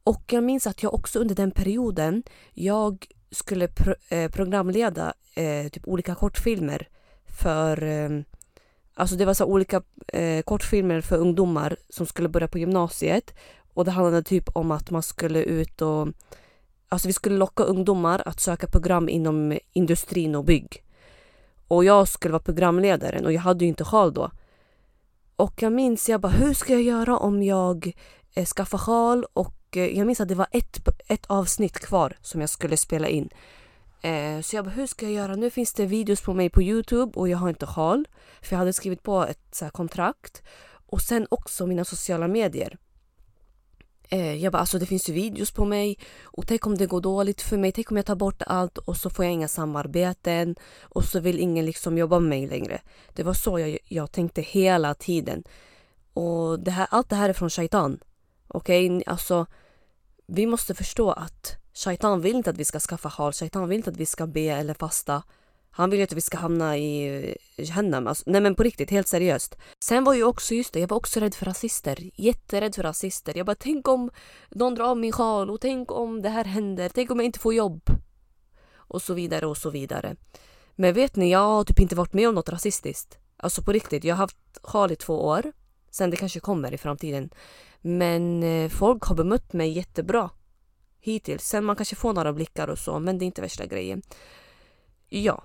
Och 0.04 0.24
jag 0.28 0.44
minns 0.44 0.68
att 0.68 0.84
jag 0.84 0.94
också 0.94 1.20
under 1.20 1.36
den 1.36 1.52
perioden, 1.52 2.24
jag 2.54 3.08
skulle 3.32 3.68
pro, 3.68 3.94
eh, 4.10 4.32
programleda 4.32 5.14
eh, 5.36 5.68
typ 5.68 5.88
olika 5.88 6.16
kortfilmer 6.16 6.88
för 7.26 7.84
eh, 7.84 8.10
Alltså 9.00 9.16
det 9.16 9.26
var 9.26 9.34
så 9.34 9.46
olika 9.46 9.82
eh, 10.08 10.42
kortfilmer 10.42 11.02
för 11.02 11.18
ungdomar 11.18 11.76
som 11.90 12.06
skulle 12.06 12.30
börja 12.30 12.48
på 12.48 12.58
gymnasiet. 12.58 13.34
Och 13.74 13.86
det 13.86 13.92
handlade 13.92 14.24
typ 14.24 14.50
om 14.54 14.72
att 14.72 14.92
man 14.92 15.04
skulle 15.04 15.44
ut 15.44 15.82
och... 15.82 16.08
Alltså 16.90 17.08
vi 17.08 17.14
skulle 17.14 17.38
locka 17.38 17.64
ungdomar 17.64 18.24
att 18.26 18.40
söka 18.40 18.68
program 18.68 19.10
inom 19.10 19.58
industrin 19.74 20.36
och 20.36 20.44
bygg. 20.44 20.84
Och 21.68 21.86
jag 21.86 22.08
skulle 22.08 22.32
vara 22.32 22.44
programledaren 22.44 23.26
och 23.26 23.34
jag 23.34 23.42
hade 23.42 23.66
ju 23.66 23.70
inte 23.70 23.84
sjal 23.84 24.14
då. 24.14 24.32
Och 25.36 25.62
jag 25.62 25.74
minns, 25.74 26.10
jag 26.10 26.22
bara 26.22 26.32
hur 26.32 26.54
ska 26.54 26.74
jag 26.74 26.82
göra 26.82 27.18
om 27.18 27.44
jag 27.44 27.92
eh, 28.34 28.46
skaffar 28.46 28.78
sjal? 28.78 29.26
Och 29.34 29.57
Eh, 29.76 29.98
jag 29.98 30.08
minns 30.08 30.22
att 30.22 30.28
det 30.28 30.36
var 30.36 30.48
ett, 30.52 30.88
ett 31.08 31.26
avsnitt 31.26 31.80
kvar 31.80 32.18
som 32.22 32.42
jag 32.42 32.50
skulle 32.50 32.78
spela 32.78 33.08
in. 33.08 33.30
Eh, 34.02 34.42
så 34.42 34.56
jag 34.56 34.66
bara, 34.66 34.72
hur 34.72 34.88
ska 34.88 35.06
jag 35.06 35.14
göra? 35.14 35.36
Nu 35.36 35.50
finns 35.50 35.74
det 35.74 35.86
videos 35.86 36.22
på 36.22 36.34
mig 36.34 36.50
på 36.50 36.62
Youtube 36.62 37.20
och 37.20 37.30
jag 37.30 37.38
har 37.38 37.50
inte 37.50 37.66
sjal. 37.66 38.08
För 38.42 38.54
jag 38.54 38.60
hade 38.60 38.74
skrivit 38.74 39.04
på 39.04 39.24
ett 39.24 39.40
så 39.52 39.66
här, 39.66 39.72
kontrakt. 39.72 40.44
Och 40.90 41.02
sen 41.02 41.28
också 41.30 41.68
mina 41.68 41.86
sociala 41.86 42.28
medier. 42.28 42.78
Eh, 44.10 44.36
jag 44.36 44.54
bara, 44.54 44.58
alltså 44.58 44.80
det 44.80 44.86
finns 44.86 45.10
ju 45.10 45.14
videos 45.14 45.52
på 45.52 45.66
mig. 45.66 45.98
Och 46.24 46.48
tänk 46.48 46.66
om 46.66 46.78
det 46.78 46.86
går 46.86 47.02
dåligt 47.02 47.42
för 47.42 47.58
mig. 47.58 47.72
Tänk 47.72 47.92
om 47.92 47.98
jag 47.98 48.06
tar 48.06 48.16
bort 48.16 48.42
allt 48.48 48.78
och 48.78 48.98
så 48.98 49.10
får 49.10 49.26
jag 49.26 49.34
inga 49.34 49.48
samarbeten. 49.48 50.56
Och 50.82 51.04
så 51.04 51.20
vill 51.20 51.40
ingen 51.40 51.66
liksom 51.66 51.98
jobba 51.98 52.20
med 52.20 52.30
mig 52.30 52.48
längre. 52.48 52.82
Det 53.14 53.24
var 53.24 53.34
så 53.34 53.60
jag, 53.60 53.78
jag 53.88 54.12
tänkte 54.12 54.42
hela 54.42 54.94
tiden. 54.94 55.44
Och 56.14 56.60
det 56.60 56.72
här, 56.72 56.88
allt 56.92 57.10
det 57.10 57.16
här 57.16 57.30
är 57.30 57.34
från 57.34 57.50
shaitan. 57.50 58.00
Okej, 58.48 58.92
okay? 58.92 59.04
alltså 59.06 59.46
vi 60.28 60.46
måste 60.46 60.74
förstå 60.76 61.12
att 61.12 61.58
Shaitan 61.74 62.22
vill 62.22 62.36
inte 62.36 62.50
att 62.50 62.58
vi 62.58 62.66
ska 62.66 62.80
skaffa 62.80 63.10
hal, 63.10 63.34
Shaitan 63.34 63.70
vill 63.70 63.78
inte 63.78 63.90
att 63.90 63.98
vi 63.98 64.06
ska 64.06 64.28
be 64.28 64.42
eller 64.42 64.74
fasta. 64.74 65.24
Han 65.72 65.90
vill 65.90 66.00
ju 66.00 66.04
att 66.04 66.14
vi 66.14 66.22
ska 66.22 66.38
hamna 66.38 66.78
i 66.78 67.18
eh, 67.58 67.66
Jahannam. 67.66 68.08
Alltså, 68.08 68.24
nej 68.28 68.42
men 68.42 68.56
på 68.56 68.64
riktigt, 68.64 68.90
helt 68.92 69.08
seriöst. 69.08 69.58
Sen 69.84 70.04
var 70.04 70.14
ju 70.14 70.24
också, 70.24 70.54
just 70.54 70.74
det, 70.74 70.80
jag 70.80 70.88
var 70.88 70.98
också 70.98 71.20
rädd 71.20 71.36
för 71.36 71.46
rasister. 71.46 72.10
Jätterädd 72.16 72.76
för 72.76 72.84
rasister. 72.84 73.38
Jag 73.38 73.46
bara, 73.46 73.56
tänk 73.56 73.88
om 73.88 74.10
någon 74.50 74.76
drar 74.76 74.86
av 74.86 74.98
min 74.98 75.12
sjal 75.12 75.50
och 75.50 75.62
tänk 75.62 75.92
om 75.92 76.22
det 76.22 76.30
här 76.30 76.46
händer. 76.46 76.90
Tänk 76.94 77.12
om 77.12 77.20
jag 77.20 77.26
inte 77.26 77.40
får 77.40 77.54
jobb. 77.54 77.82
Och 78.76 79.02
så 79.02 79.14
vidare 79.14 79.46
och 79.46 79.58
så 79.58 79.70
vidare. 79.70 80.16
Men 80.76 80.94
vet 80.94 81.16
ni, 81.16 81.32
jag 81.32 81.40
har 81.40 81.64
typ 81.64 81.80
inte 81.80 81.96
varit 81.96 82.14
med 82.14 82.30
om 82.30 82.36
något 82.36 82.50
rasistiskt. 82.50 83.18
Alltså 83.38 83.62
på 83.62 83.72
riktigt, 83.72 84.04
jag 84.04 84.16
har 84.16 84.24
haft 84.24 84.38
sjal 84.64 84.92
i 84.92 84.96
två 84.96 85.26
år. 85.26 85.52
Sen 85.98 86.10
det 86.10 86.18
kanske 86.18 86.40
kommer 86.40 86.74
i 86.74 86.78
framtiden. 86.78 87.30
Men 87.82 88.44
eh, 88.44 88.70
folk 88.70 89.04
har 89.04 89.16
bemött 89.16 89.54
mig 89.54 89.70
jättebra. 89.70 90.30
Hittills. 91.00 91.44
Sen 91.44 91.66
man 91.66 91.76
kanske 91.76 91.96
får 91.96 92.14
några 92.14 92.34
blickar 92.34 92.68
och 92.68 92.80
så, 92.80 93.00
men 93.00 93.18
det 93.18 93.26
är 93.26 93.28
inte 93.28 93.42
värsta 93.42 93.66
grejen. 93.66 94.02
Ja, 95.10 95.44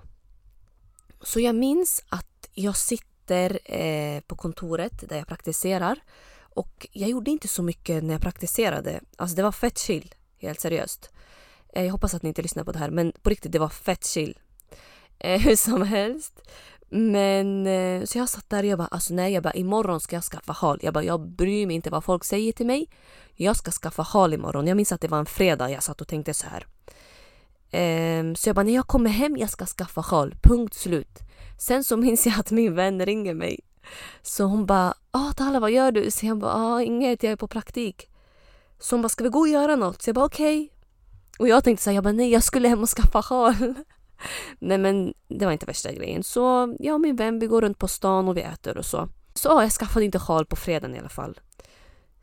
så 1.21 1.39
jag 1.39 1.55
minns 1.55 2.03
att 2.09 2.49
jag 2.53 2.77
sitter 2.77 3.59
eh, 3.65 4.21
på 4.21 4.35
kontoret 4.35 5.09
där 5.09 5.17
jag 5.17 5.27
praktiserar 5.27 5.99
och 6.39 6.87
jag 6.91 7.09
gjorde 7.09 7.31
inte 7.31 7.47
så 7.47 7.63
mycket 7.63 8.03
när 8.03 8.13
jag 8.13 8.21
praktiserade. 8.21 9.01
Alltså 9.17 9.35
det 9.35 9.43
var 9.43 9.51
fett 9.51 9.77
chill, 9.77 10.15
helt 10.37 10.59
seriöst. 10.59 11.11
Eh, 11.73 11.83
jag 11.83 11.91
hoppas 11.91 12.13
att 12.13 12.23
ni 12.23 12.29
inte 12.29 12.41
lyssnar 12.41 12.63
på 12.63 12.71
det 12.71 12.79
här 12.79 12.89
men 12.89 13.11
på 13.21 13.29
riktigt, 13.29 13.51
det 13.51 13.59
var 13.59 13.69
fett 13.69 14.05
chill. 14.05 14.37
Eh, 15.19 15.41
hur 15.45 15.55
som 15.55 15.81
helst. 15.81 16.41
Men 16.95 17.67
eh, 17.67 18.03
så 18.05 18.17
jag 18.17 18.29
satt 18.29 18.49
där 18.49 18.63
och 18.63 18.69
jag 18.69 18.77
bara, 18.77 18.87
alltså 18.87 19.13
nej, 19.13 19.33
jag 19.33 19.43
bara 19.43 19.53
imorgon 19.53 19.99
ska 19.99 20.15
jag 20.15 20.23
skaffa 20.23 20.53
hal. 20.53 20.79
Jag 20.81 20.93
bara, 20.93 21.03
jag 21.03 21.29
bryr 21.29 21.67
mig 21.67 21.75
inte 21.75 21.89
vad 21.89 22.03
folk 22.03 22.23
säger 22.23 22.51
till 22.51 22.65
mig. 22.65 22.89
Jag 23.35 23.55
ska 23.55 23.71
skaffa 23.71 24.01
hal 24.01 24.33
imorgon. 24.33 24.67
Jag 24.67 24.77
minns 24.77 24.91
att 24.91 25.01
det 25.01 25.07
var 25.07 25.19
en 25.19 25.25
fredag 25.25 25.69
jag 25.69 25.83
satt 25.83 26.01
och 26.01 26.07
tänkte 26.07 26.33
så 26.33 26.45
här. 26.47 26.65
Um, 28.19 28.35
så 28.35 28.49
jag 28.49 28.55
bara, 28.55 28.63
när 28.63 28.73
jag 28.73 28.87
kommer 28.87 29.09
hem 29.09 29.37
jag 29.37 29.49
ska 29.49 29.65
skaffa 29.65 30.03
sjal. 30.03 30.35
Punkt 30.41 30.73
slut. 30.73 31.19
Sen 31.59 31.83
så 31.83 31.97
minns 31.97 32.25
jag 32.25 32.39
att 32.39 32.51
min 32.51 32.75
vän 32.75 33.05
ringer 33.05 33.33
mig. 33.33 33.59
Så 34.21 34.43
hon 34.43 34.65
bara, 34.65 34.93
ah 35.11 35.33
Tala 35.33 35.59
vad 35.59 35.71
gör 35.71 35.91
du? 35.91 36.11
Så 36.11 36.25
jag 36.25 36.37
bara, 36.37 36.53
ah 36.53 36.81
inget, 36.81 37.23
jag 37.23 37.31
är 37.31 37.35
på 37.35 37.47
praktik. 37.47 38.09
Så 38.79 38.95
hon 38.95 39.01
bara, 39.01 39.09
ska 39.09 39.23
vi 39.23 39.29
gå 39.29 39.39
och 39.39 39.47
göra 39.47 39.75
något? 39.75 40.01
Så 40.01 40.09
jag 40.09 40.15
bara, 40.15 40.25
okej. 40.25 40.57
Okay. 40.57 40.69
Och 41.39 41.47
jag 41.47 41.63
tänkte 41.63 41.83
så 41.83 41.89
här, 41.89 41.95
jag 41.95 42.03
bara, 42.03 42.13
nej 42.13 42.31
jag 42.31 42.43
skulle 42.43 42.67
hem 42.67 42.81
och 42.81 42.89
skaffa 42.89 43.21
sjal 43.21 43.73
nej 44.59 44.77
men 44.77 45.13
det 45.27 45.45
var 45.45 45.51
inte 45.51 45.65
värsta 45.65 45.91
grejen. 45.91 46.23
Så 46.23 46.75
jag 46.79 46.93
och 46.93 47.01
min 47.01 47.15
vän, 47.15 47.39
vi 47.39 47.47
går 47.47 47.61
runt 47.61 47.79
på 47.79 47.87
stan 47.87 48.27
och 48.27 48.37
vi 48.37 48.41
äter 48.41 48.77
och 48.77 48.85
så. 48.85 49.09
Så 49.33 49.49
jag 49.49 49.71
skaffade 49.71 50.05
inte 50.05 50.19
sjal 50.19 50.45
på 50.45 50.55
fredagen 50.55 50.95
i 50.95 50.99
alla 50.99 51.09
fall. 51.09 51.39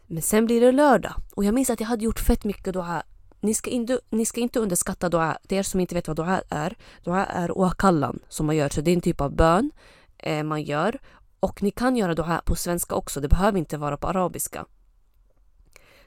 Men 0.07 0.23
sen 0.23 0.47
blir 0.47 0.61
det 0.61 0.73
lördag 0.73 1.13
och 1.35 1.45
jag 1.45 1.55
minns 1.55 1.71
att 1.71 1.81
jag 1.81 1.87
hade 1.87 2.05
gjort 2.05 2.21
fett 2.21 2.45
mycket 2.45 2.75
då 2.75 3.03
ni 3.41 3.55
ska, 3.55 3.71
inte, 3.71 4.01
ni 4.11 4.27
ska 4.27 4.41
inte 4.41 4.61
underskatta 4.61 5.09
dua. 5.09 5.39
Till 5.49 5.59
er 5.59 5.63
som 5.63 5.81
inte 5.81 5.95
vet 5.95 6.09
vad 6.09 6.17
dua 6.17 6.43
är. 6.49 6.77
Dua 7.05 7.27
är 7.27 7.53
oakallan 7.59 8.19
som 8.29 8.47
man 8.47 8.57
gör. 8.57 8.69
Så 8.69 8.81
det 8.81 8.91
är 8.91 8.95
en 8.95 9.01
typ 9.01 9.21
av 9.21 9.37
bön 9.37 9.71
eh, 10.19 10.43
man 10.43 10.63
gör. 10.63 10.99
Och 11.41 11.63
ni 11.63 11.71
kan 11.71 11.97
göra 11.97 12.15
dua 12.15 12.43
på 12.45 12.57
svenska 12.57 12.95
också. 12.95 13.21
Det 13.21 13.29
behöver 13.29 13.59
inte 13.59 13.77
vara 13.77 13.97
på 13.97 14.09
arabiska. 14.09 14.67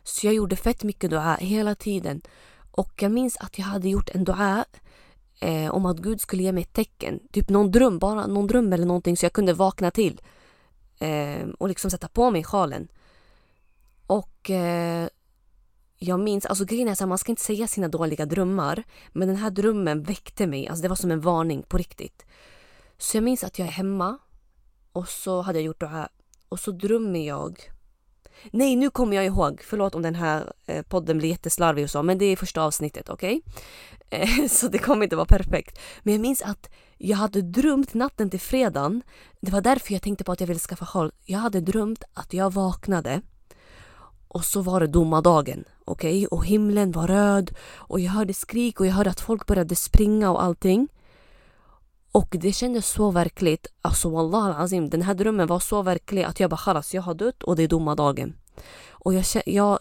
Så 0.04 0.28
jag 0.28 0.34
gjorde 0.34 0.56
fett 0.56 0.84
mycket 0.84 1.10
dua 1.10 1.36
hela 1.36 1.76
tiden. 1.76 2.22
Och 2.72 2.94
jag 3.02 3.12
minns 3.12 3.38
att 3.38 3.58
jag 3.58 3.66
hade 3.66 3.90
gjort 3.90 4.10
en 4.10 4.24
dua 4.24 4.66
eh, 5.44 5.74
om 5.74 5.86
att 5.86 5.98
Gud 5.98 6.22
skulle 6.22 6.44
ge 6.44 6.52
mig 6.52 6.64
ett 6.64 6.74
tecken. 6.74 7.20
Typ 7.32 7.50
någon 7.50 7.72
dröm, 7.72 8.00
bara 8.00 8.28
någon 8.28 8.48
dröm 8.48 8.74
eller 8.74 8.86
någonting 8.86 9.18
så 9.18 9.26
jag 9.26 9.34
kunde 9.34 9.54
vakna 9.54 9.92
till. 9.92 10.22
Eh, 11.00 11.48
och 11.60 11.68
liksom 11.68 11.92
sätta 11.92 12.08
på 12.08 12.32
mig 12.32 12.44
sjalen. 12.44 12.88
Och 14.08 14.50
eh, 14.50 15.08
jag 15.98 16.20
minns, 16.20 16.46
alltså 16.46 16.66
grejen 16.66 16.88
är 16.88 16.96
så 16.96 17.04
här, 17.04 17.10
man 17.10 17.18
ska 17.18 17.32
inte 17.32 17.42
säga 17.42 17.68
sina 17.68 17.88
dåliga 17.88 18.26
drömmar. 18.26 18.84
Men 19.12 19.28
den 19.28 19.38
här 19.38 19.50
drömmen 19.50 20.04
väckte 20.04 20.48
mig, 20.48 20.68
alltså 20.68 20.82
det 20.82 20.90
var 20.90 20.96
som 20.96 21.12
en 21.12 21.22
varning 21.22 21.64
på 21.64 21.78
riktigt. 21.78 22.26
Så 22.98 23.18
jag 23.18 23.24
minns 23.24 23.44
att 23.44 23.60
jag 23.60 23.68
är 23.68 23.72
hemma 23.72 24.18
och 24.92 25.10
så 25.10 25.42
hade 25.42 25.60
jag 25.60 25.66
gjort 25.66 25.80
det 25.80 25.88
här 25.88 26.08
och 26.50 26.60
så 26.60 26.72
drömmer 26.72 27.28
jag. 27.28 27.60
Nej, 28.52 28.75
nu 28.75 28.90
kommer 28.90 29.16
jag 29.16 29.25
ihåg. 29.25 29.62
Förlåt 29.66 29.96
om 29.96 30.02
den 30.02 30.16
här 30.16 30.54
eh, 30.66 30.82
podden 30.82 31.18
blir 31.18 31.30
jätteslarvig 31.30 31.84
och 31.84 31.90
så, 31.90 32.04
men 32.04 32.18
det 32.18 32.25
är 32.25 32.36
första 32.36 32.62
avsnittet, 32.62 33.10
okej? 33.10 33.42
Okay? 33.46 34.22
Eh, 34.22 34.48
så 34.50 34.68
det 34.68 34.78
kommer 34.78 35.04
inte 35.04 35.16
vara 35.16 35.25
perfekt. 35.25 35.80
Men 36.04 36.13
jag 36.13 36.22
minns 36.22 36.42
att 36.42 36.70
jag 36.98 37.18
hade 37.18 37.42
drömt 37.42 37.94
natten 37.94 38.30
till 38.30 38.40
fredagen. 38.40 39.02
Det 39.42 39.52
var 39.52 39.62
därför 39.62 39.94
jag 39.94 40.02
tänkte 40.02 40.24
på 40.24 40.32
att 40.32 40.40
jag 40.40 40.48
ville 40.48 40.60
skaffa 40.60 40.86
håll. 40.86 41.12
Jag 41.25 41.40
hade 41.40 41.62
drömt 41.62 42.04
att 42.13 42.34
jag 42.34 42.54
vaknade 42.54 43.22
och 44.28 44.46
så 44.46 44.62
var 44.62 44.80
det 44.80 44.88
domardagen. 44.88 45.63
Okej? 45.86 46.25
Okay? 46.25 46.25
Och 46.25 46.46
himlen 46.46 46.92
var 46.92 47.08
röd 47.08 47.52
och 47.75 48.00
jag 48.00 48.12
hörde 48.12 48.34
skrik 48.34 48.80
och 48.80 48.86
jag 48.86 48.94
hörde 48.94 49.10
att 49.10 49.20
folk 49.20 49.46
började 49.46 49.75
springa 49.75 50.32
och 50.32 50.44
allting. 50.44 50.88
Och 52.13 52.36
det 52.39 52.53
kändes 52.53 52.89
så 52.89 53.12
verkligt. 53.12 53.67
Alltså 53.82 54.10
wallah 54.10 54.60
azim, 54.60 54.89
den 54.89 55.01
här 55.01 55.13
drömmen 55.13 55.48
var 55.48 55.60
så 55.60 55.82
verklig 55.82 56.24
att 56.24 56.39
jag 56.39 56.50
bara 56.50 56.58
khalas, 56.58 56.93
jag 56.93 57.01
har 57.01 57.13
dött 57.13 57.43
och 57.43 57.55
det 57.55 57.63
är 57.63 57.67
domardagen. 57.67 58.36
Och 58.89 59.13
jag, 59.13 59.25
jag 59.46 59.79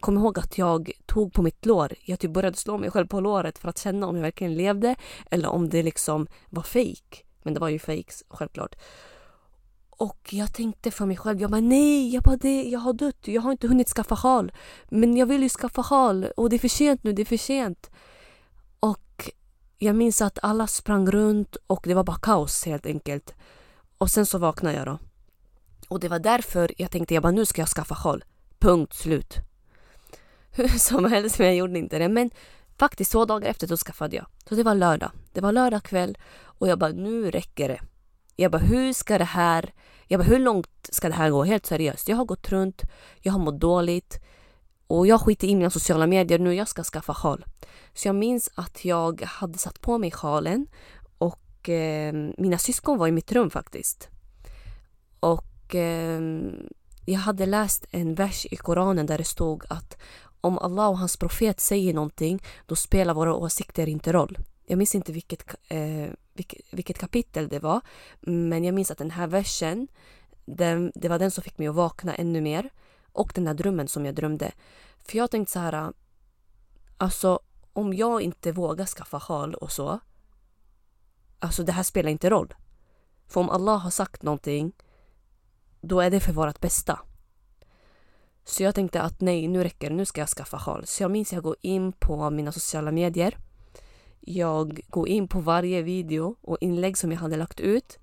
kommer 0.00 0.20
ihåg 0.20 0.38
att 0.38 0.58
jag 0.58 0.90
tog 1.06 1.32
på 1.32 1.42
mitt 1.42 1.66
lår. 1.66 1.92
Jag 2.04 2.18
typ 2.18 2.30
började 2.30 2.56
slå 2.56 2.78
mig 2.78 2.90
själv 2.90 3.06
på 3.06 3.20
låret 3.20 3.58
för 3.58 3.68
att 3.68 3.78
känna 3.78 4.06
om 4.06 4.16
jag 4.16 4.22
verkligen 4.22 4.54
levde 4.54 4.96
eller 5.30 5.48
om 5.48 5.68
det 5.68 5.82
liksom 5.82 6.26
var 6.50 6.62
fake. 6.62 7.24
Men 7.42 7.54
det 7.54 7.60
var 7.60 7.68
ju 7.68 7.78
fake 7.78 8.12
självklart. 8.28 8.74
Och 9.90 10.28
jag 10.32 10.54
tänkte 10.54 10.90
för 10.90 11.06
mig 11.06 11.16
själv, 11.16 11.40
jag 11.40 11.50
bara 11.50 11.60
nej, 11.60 12.14
jag 12.14 12.22
bara 12.22 12.36
det, 12.36 12.62
jag 12.62 12.80
har 12.80 12.92
dött, 12.92 13.28
jag 13.28 13.42
har 13.42 13.52
inte 13.52 13.68
hunnit 13.68 13.88
skaffa 13.88 14.16
sjal. 14.16 14.52
Men 14.88 15.16
jag 15.16 15.26
vill 15.26 15.42
ju 15.42 15.48
skaffa 15.48 15.82
sjal 15.82 16.24
och 16.36 16.50
det 16.50 16.56
är 16.56 16.58
för 16.58 16.68
sent 16.68 17.04
nu, 17.04 17.12
det 17.12 17.22
är 17.22 17.26
för 17.26 17.36
sent. 17.36 17.90
Jag 19.84 19.96
minns 19.96 20.22
att 20.22 20.38
alla 20.42 20.66
sprang 20.66 21.10
runt 21.10 21.56
och 21.66 21.80
det 21.84 21.94
var 21.94 22.04
bara 22.04 22.16
kaos 22.16 22.64
helt 22.66 22.86
enkelt. 22.86 23.34
Och 23.98 24.10
sen 24.10 24.26
så 24.26 24.38
vaknade 24.38 24.76
jag 24.76 24.86
då. 24.86 24.98
Och 25.88 26.00
det 26.00 26.08
var 26.08 26.18
därför 26.18 26.70
jag 26.78 26.90
tänkte, 26.90 27.14
jag 27.14 27.22
bara 27.22 27.32
nu 27.32 27.46
ska 27.46 27.60
jag 27.62 27.68
skaffa 27.68 27.94
sjal. 27.94 28.24
Punkt 28.58 28.94
slut. 28.94 29.36
Hur 30.50 30.68
som 30.68 31.04
helst, 31.04 31.38
men 31.38 31.46
jag 31.46 31.56
gjorde 31.56 31.78
inte 31.78 31.98
det. 31.98 32.08
Men 32.08 32.30
faktiskt 32.78 33.12
två 33.12 33.24
dagar 33.24 33.48
efter 33.48 33.66
då 33.66 33.76
skaffade 33.76 34.16
jag. 34.16 34.26
Så 34.48 34.54
det 34.54 34.62
var 34.62 34.74
lördag. 34.74 35.10
Det 35.32 35.40
var 35.40 35.52
lördag 35.52 35.82
kväll 35.82 36.18
och 36.42 36.68
jag 36.68 36.78
bara 36.78 36.92
nu 36.92 37.30
räcker 37.30 37.68
det. 37.68 37.80
Jag 38.36 38.52
bara, 38.52 38.62
hur 38.62 38.92
ska 38.92 39.18
det 39.18 39.24
här... 39.24 39.72
Jag 40.06 40.20
bara, 40.20 40.28
hur 40.28 40.38
långt 40.38 40.88
ska 40.90 41.08
det 41.08 41.14
här 41.14 41.30
gå? 41.30 41.44
Helt 41.44 41.66
seriöst. 41.66 42.08
Jag 42.08 42.16
har 42.16 42.24
gått 42.24 42.48
runt, 42.48 42.82
jag 43.20 43.32
har 43.32 43.40
mått 43.40 43.60
dåligt 43.60 44.20
och 44.98 45.06
jag 45.06 45.20
skiter 45.20 45.48
i 45.48 45.56
mina 45.56 45.70
sociala 45.70 46.06
medier 46.06 46.38
nu. 46.38 46.54
Jag 46.54 46.68
ska 46.68 46.84
skaffa 46.84 47.14
sjal. 47.14 47.44
Så 47.94 48.08
jag 48.08 48.14
minns 48.14 48.50
att 48.54 48.84
jag 48.84 49.22
hade 49.22 49.58
satt 49.58 49.80
på 49.80 49.98
mig 49.98 50.10
sjalen 50.10 50.66
och 51.18 51.68
eh, 51.68 52.12
mina 52.38 52.58
syskon 52.58 52.98
var 52.98 53.08
i 53.08 53.12
mitt 53.12 53.32
rum 53.32 53.50
faktiskt. 53.50 54.08
Och 55.20 55.74
eh, 55.74 56.20
jag 57.04 57.18
hade 57.18 57.46
läst 57.46 57.86
en 57.90 58.14
vers 58.14 58.46
i 58.50 58.56
Koranen 58.56 59.06
där 59.06 59.18
det 59.18 59.24
stod 59.24 59.64
att 59.68 59.98
om 60.40 60.58
Allah 60.58 60.88
och 60.88 60.98
hans 60.98 61.16
profet 61.16 61.60
säger 61.60 61.94
någonting, 61.94 62.42
då 62.66 62.76
spelar 62.76 63.14
våra 63.14 63.34
åsikter 63.34 63.88
inte 63.88 64.12
roll. 64.12 64.38
Jag 64.66 64.78
minns 64.78 64.94
inte 64.94 65.12
vilket, 65.12 65.54
eh, 65.68 66.10
vilket, 66.34 66.60
vilket, 66.70 66.98
kapitel 66.98 67.48
det 67.48 67.58
var. 67.58 67.80
Men 68.20 68.64
jag 68.64 68.74
minns 68.74 68.90
att 68.90 68.98
den 68.98 69.10
här 69.10 69.26
versen, 69.26 69.88
den, 70.44 70.92
det 70.94 71.08
var 71.08 71.18
den 71.18 71.30
som 71.30 71.44
fick 71.44 71.58
mig 71.58 71.68
att 71.68 71.74
vakna 71.74 72.14
ännu 72.14 72.40
mer. 72.40 72.70
Och 73.12 73.32
den 73.34 73.44
där 73.44 73.54
drömmen 73.54 73.88
som 73.88 74.06
jag 74.06 74.14
drömde. 74.14 74.52
För 75.02 75.18
jag 75.18 75.30
tänkte 75.30 75.52
så 75.52 75.58
här, 75.58 75.72
äh, 75.72 75.90
alltså 76.96 77.40
om 77.72 77.94
jag 77.94 78.22
inte 78.22 78.52
vågar 78.52 78.86
skaffa 78.86 79.18
hal 79.18 79.54
och 79.54 79.72
så. 79.72 79.98
Alltså 81.38 81.62
det 81.62 81.72
här 81.72 81.82
spelar 81.82 82.10
inte 82.10 82.30
roll. 82.30 82.54
För 83.28 83.40
om 83.40 83.50
Allah 83.50 83.78
har 83.78 83.90
sagt 83.90 84.22
någonting, 84.22 84.72
då 85.80 86.00
är 86.00 86.10
det 86.10 86.20
för 86.20 86.32
vårt 86.32 86.60
bästa. 86.60 87.00
Så 88.44 88.62
jag 88.62 88.74
tänkte 88.74 89.02
att 89.02 89.20
nej, 89.20 89.48
nu 89.48 89.64
räcker 89.64 89.90
det, 89.90 89.96
nu 89.96 90.04
ska 90.04 90.20
jag 90.20 90.28
skaffa 90.28 90.56
hal. 90.56 90.86
Så 90.86 91.02
jag 91.02 91.10
minns 91.10 91.28
att 91.28 91.32
jag 91.32 91.42
går 91.42 91.56
in 91.60 91.92
på 91.92 92.30
mina 92.30 92.52
sociala 92.52 92.92
medier 92.92 93.38
jag 94.24 94.80
går 94.88 95.08
in 95.08 95.28
på 95.28 95.40
varje 95.40 95.82
video 95.82 96.36
och 96.40 96.58
inlägg 96.60 96.98
som 96.98 97.12
jag 97.12 97.18
hade 97.18 97.36
lagt 97.36 97.60
ut. 97.60 97.98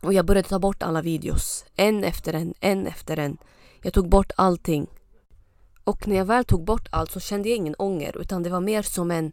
Och 0.00 0.12
jag 0.12 0.26
började 0.26 0.48
ta 0.48 0.58
bort 0.58 0.82
alla 0.82 1.02
videos. 1.02 1.64
En 1.74 2.04
efter 2.04 2.32
en, 2.32 2.54
en 2.60 2.86
efter 2.86 3.16
en. 3.16 3.38
Jag 3.82 3.92
tog 3.92 4.08
bort 4.08 4.32
allting. 4.36 4.86
Och 5.84 6.08
när 6.08 6.16
jag 6.16 6.24
väl 6.24 6.44
tog 6.44 6.64
bort 6.64 6.88
allt 6.90 7.10
så 7.10 7.20
kände 7.20 7.48
jag 7.48 7.56
ingen 7.56 7.74
ånger 7.78 8.18
utan 8.20 8.42
det 8.42 8.50
var 8.50 8.60
mer 8.60 8.82
som 8.82 9.10
en, 9.10 9.32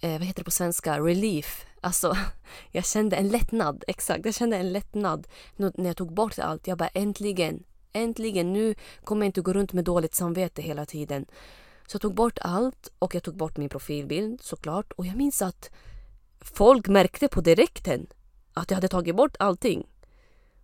eh, 0.00 0.12
vad 0.12 0.22
heter 0.22 0.40
det 0.40 0.44
på 0.44 0.50
svenska, 0.50 0.98
relief. 0.98 1.66
Alltså, 1.80 2.16
jag 2.70 2.84
kände 2.84 3.16
en 3.16 3.28
lättnad. 3.28 3.84
Exakt, 3.86 4.24
jag 4.24 4.34
kände 4.34 4.56
en 4.56 4.72
lättnad 4.72 5.28
när 5.56 5.86
jag 5.86 5.96
tog 5.96 6.14
bort 6.14 6.38
allt. 6.38 6.66
Jag 6.66 6.78
bara 6.78 6.88
äntligen, 6.88 7.62
äntligen, 7.92 8.52
nu 8.52 8.74
kommer 9.04 9.26
jag 9.26 9.28
inte 9.28 9.40
gå 9.40 9.52
runt 9.52 9.72
med 9.72 9.84
dåligt 9.84 10.14
samvete 10.14 10.62
hela 10.62 10.86
tiden. 10.86 11.26
Så 11.86 11.94
jag 11.94 12.02
tog 12.02 12.14
bort 12.14 12.38
allt 12.42 12.92
och 12.98 13.14
jag 13.14 13.22
tog 13.22 13.36
bort 13.36 13.56
min 13.56 13.68
profilbild 13.68 14.40
såklart. 14.42 14.92
Och 14.92 15.06
jag 15.06 15.16
minns 15.16 15.42
att 15.42 15.70
folk 16.40 16.88
märkte 16.88 17.28
på 17.28 17.40
direkten 17.40 18.06
att 18.52 18.70
jag 18.70 18.76
hade 18.76 18.88
tagit 18.88 19.16
bort 19.16 19.36
allting. 19.38 19.86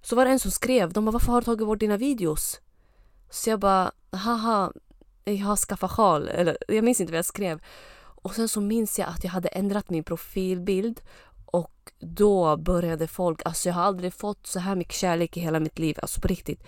Så 0.03 0.17
var 0.17 0.25
det 0.25 0.31
en 0.31 0.41
som 0.41 0.51
skrev, 0.51 0.93
de 0.93 1.05
bara 1.05 1.13
varför 1.13 1.33
har 1.33 1.41
du 1.41 1.45
tagit 1.45 1.67
bort 1.67 1.81
dina 1.81 1.97
videos? 1.97 2.61
Så 3.35 3.51
jag 3.51 3.61
bara 3.61 3.93
haha, 4.11 4.73
jag 5.25 5.47
har 5.47 5.57
skaffat 5.57 5.91
sjal. 5.91 6.29
Eller 6.29 6.57
jag 6.69 6.85
minns 6.85 7.01
inte 7.01 7.13
vad 7.13 7.19
jag 7.19 7.25
skrev. 7.25 7.61
Och 7.97 8.35
sen 8.35 8.49
så 8.49 8.61
minns 8.61 8.99
jag 8.99 9.09
att 9.09 9.25
jag 9.25 9.31
hade 9.31 9.49
ändrat 9.49 9.91
min 9.91 10.05
profilbild 10.05 11.01
och 11.47 11.93
då 11.99 12.57
började 12.57 13.07
folk, 13.07 13.43
alltså 13.45 13.69
jag 13.69 13.75
har 13.75 13.83
aldrig 13.83 14.15
fått 14.15 14.47
så 14.47 14.59
här 14.59 14.75
mycket 14.75 14.95
kärlek 14.95 15.37
i 15.37 15.41
hela 15.41 15.61
mitt 15.61 15.79
liv, 15.79 15.99
alltså 16.03 16.21
på 16.21 16.29
riktigt. 16.29 16.63